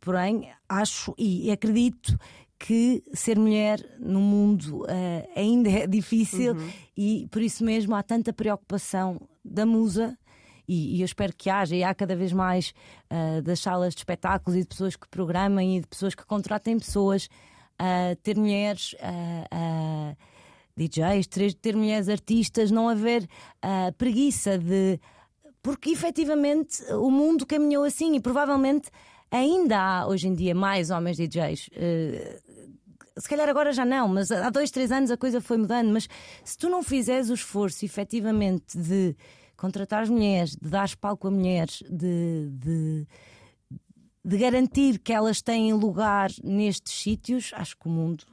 [0.01, 2.17] porém, acho e acredito
[2.57, 4.87] que ser mulher no mundo uh,
[5.35, 6.71] ainda é difícil uhum.
[6.97, 10.17] e por isso mesmo há tanta preocupação da musa.
[10.67, 12.73] E, e eu espero que haja, e há cada vez mais
[13.11, 16.79] uh, das salas de espetáculos e de pessoas que programem e de pessoas que contratem
[16.79, 17.29] pessoas
[17.79, 20.17] a uh, ter mulheres uh,
[20.77, 23.29] DJs, ter, ter mulheres artistas, não haver
[23.97, 24.99] preguiça de.
[25.63, 28.91] Porque efetivamente o mundo caminhou assim e provavelmente
[29.31, 31.69] ainda há hoje em dia mais homens DJs.
[31.69, 35.93] Uh, se calhar agora já não, mas há dois, três anos a coisa foi mudando.
[35.93, 36.09] Mas
[36.45, 39.17] se tu não fizeres o esforço efetivamente de
[39.57, 43.07] contratar as mulheres, de dar palco a mulheres, de, de,
[44.25, 48.25] de garantir que elas têm lugar nestes sítios, acho que o mundo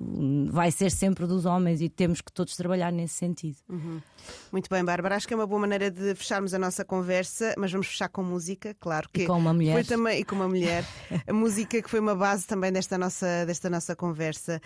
[0.49, 3.57] vai ser sempre dos homens e temos que todos trabalhar nesse sentido.
[3.67, 4.01] Uhum.
[4.51, 5.15] Muito bem, Bárbara.
[5.15, 8.24] Acho que é uma boa maneira de fecharmos a nossa conversa, mas vamos fechar com
[8.24, 9.24] música, claro que.
[9.24, 9.74] E com uma mulher.
[9.74, 10.86] Foi também, e com uma mulher.
[11.28, 14.61] a música que foi uma base também desta nossa, desta nossa conversa.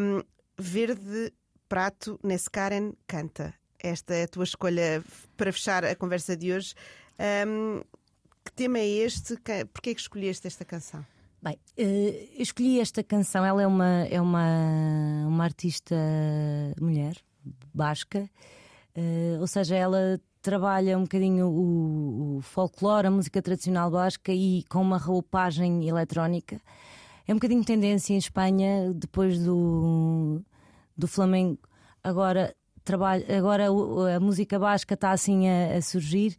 [0.00, 0.22] Um,
[0.58, 1.32] Verde
[1.68, 3.54] Prato nesse Karen canta.
[3.82, 5.02] Esta é a tua escolha
[5.36, 6.72] para fechar a conversa de hoje.
[7.46, 7.82] Um,
[8.44, 9.36] que tema é este?
[9.72, 11.04] Porquê é que escolheste esta canção?
[11.42, 13.44] Bem, uh, escolhi esta canção.
[13.44, 15.96] Ela é uma, é uma, uma artista
[16.80, 17.16] mulher,
[17.74, 18.30] basca,
[18.96, 24.62] uh, ou seja, ela trabalha um bocadinho o, o, folclore, a música tradicional basca e
[24.68, 26.60] com uma roupagem eletrónica.
[27.26, 30.40] É um bocadinho tendência em Espanha, depois do,
[30.96, 31.58] do Flamengo.
[32.02, 33.66] Agora, trabalha, agora
[34.16, 36.36] a música basca está assim a, a surgir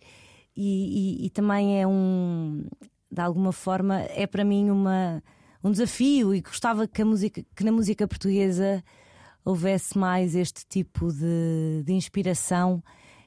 [0.55, 2.65] e, e, e, também é um,
[3.11, 5.23] de alguma forma, é para mim uma,
[5.63, 8.83] um desafio e gostava que, a música, que na música portuguesa
[9.43, 12.83] houvesse mais este tipo de, de inspiração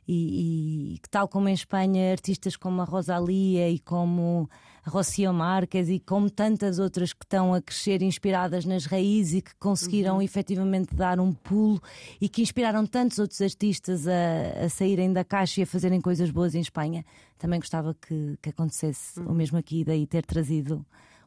[0.09, 4.49] e, e, tal como em Espanha, artistas como a Rosalia e como
[4.85, 9.43] a Rocio Marques e como tantas outras que estão a crescer inspiradas nas raízes e
[9.43, 10.23] que conseguiram uhum.
[10.23, 11.83] efetivamente dar um pulo
[12.21, 16.31] e que inspiraram tantos outros artistas a, a, saírem da caixa e a fazerem coisas
[16.31, 17.05] boas em Espanha.
[17.37, 19.33] Também gostava que, que acontecesse uhum.
[19.33, 20.87] o mesmo aqui, daí ter trazido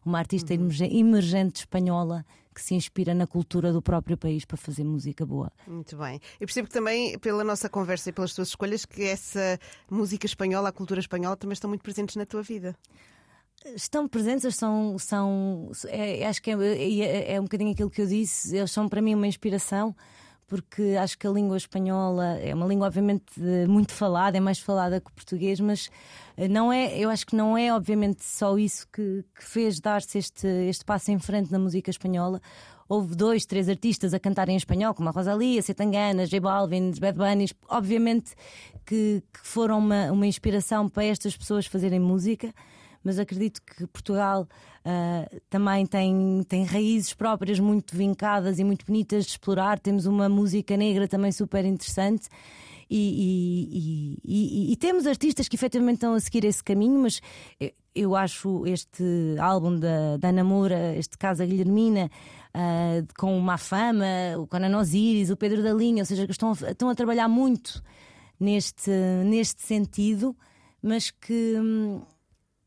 [0.09, 0.69] uma artista uhum.
[0.81, 5.51] emergente espanhola que se inspira na cultura do próprio país para fazer música boa.
[5.65, 6.19] Muito bem.
[6.39, 9.57] Eu percebo que também, pela nossa conversa e pelas tuas escolhas, que essa
[9.89, 12.75] música espanhola, a cultura espanhola, também estão muito presentes na tua vida.
[13.75, 14.97] Estão presentes, são.
[14.97, 18.89] são é, acho que é, é, é um bocadinho aquilo que eu disse, eles são
[18.89, 19.95] para mim uma inspiração
[20.49, 24.99] porque acho que a língua espanhola é uma língua obviamente muito falada, é mais falada
[24.99, 25.89] que o português, mas
[26.35, 30.17] eh, não é, eu acho que não é obviamente só isso que, que fez dar-se
[30.17, 32.41] este, este passo em frente na música espanhola.
[32.87, 37.15] Houve dois, três artistas a cantarem em espanhol, como a Rosalia, Setangana, J Balvin, Bad
[37.15, 38.33] Bunny, obviamente
[38.83, 42.51] que, que foram uma, uma inspiração para estas pessoas fazerem música
[43.03, 44.47] mas acredito que Portugal
[44.85, 49.79] uh, também tem, tem raízes próprias muito vincadas e muito bonitas de explorar.
[49.79, 52.27] Temos uma música negra também super interessante.
[52.91, 57.21] E, e, e, e, temos artistas que efetivamente estão a seguir esse caminho, mas
[57.93, 59.03] eu acho este
[59.39, 62.09] álbum da, da Namora, este caso a Guilhermina,
[62.55, 64.05] uh, com uma fama,
[64.37, 67.83] o Conan Osiris, o Pedro da Linha, ou seja, que estão, estão a trabalhar muito
[68.39, 68.91] neste,
[69.25, 70.35] neste sentido,
[70.81, 71.55] mas que.
[71.59, 72.01] Hum,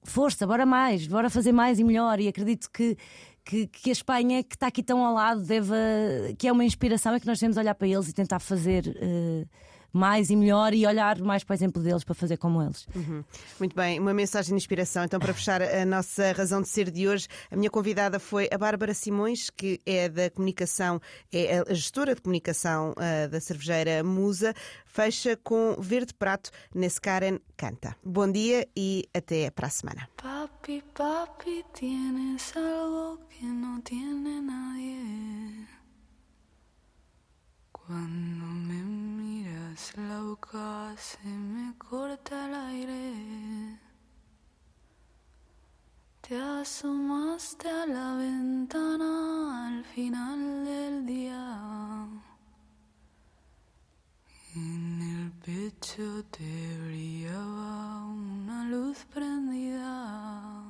[0.03, 2.21] força, bora mais, bora fazer mais e melhor.
[2.21, 2.97] E acredito que,
[3.45, 5.77] que, que a Espanha, que está aqui tão ao lado, deva,
[6.39, 8.87] que é uma inspiração, é que nós devemos olhar para eles e tentar fazer.
[8.87, 9.47] Uh,
[9.93, 12.87] mais e melhor e olhar mais para o exemplo deles para fazer como eles.
[12.95, 13.23] Uhum.
[13.59, 15.05] Muito bem, uma mensagem de inspiração.
[15.05, 18.59] Então, para fechar a nossa razão de ser de hoje, a minha convidada foi a
[18.59, 21.01] Bárbara Simões, que é da comunicação,
[21.33, 24.55] é a gestora de comunicação uh, da cervejeira Musa.
[24.87, 27.97] Fecha com Verde Prato nesse Karen Canta.
[28.05, 30.07] Bom dia e até para a semana.
[30.17, 35.72] Papi, papi, tienes algo que no tiene nadie.
[37.87, 43.81] Cuando me miras la boca se me corta el aire.
[46.21, 52.09] Te asomaste a la ventana al final del día.
[54.55, 60.62] En el pecho te brillaba una luz prendida.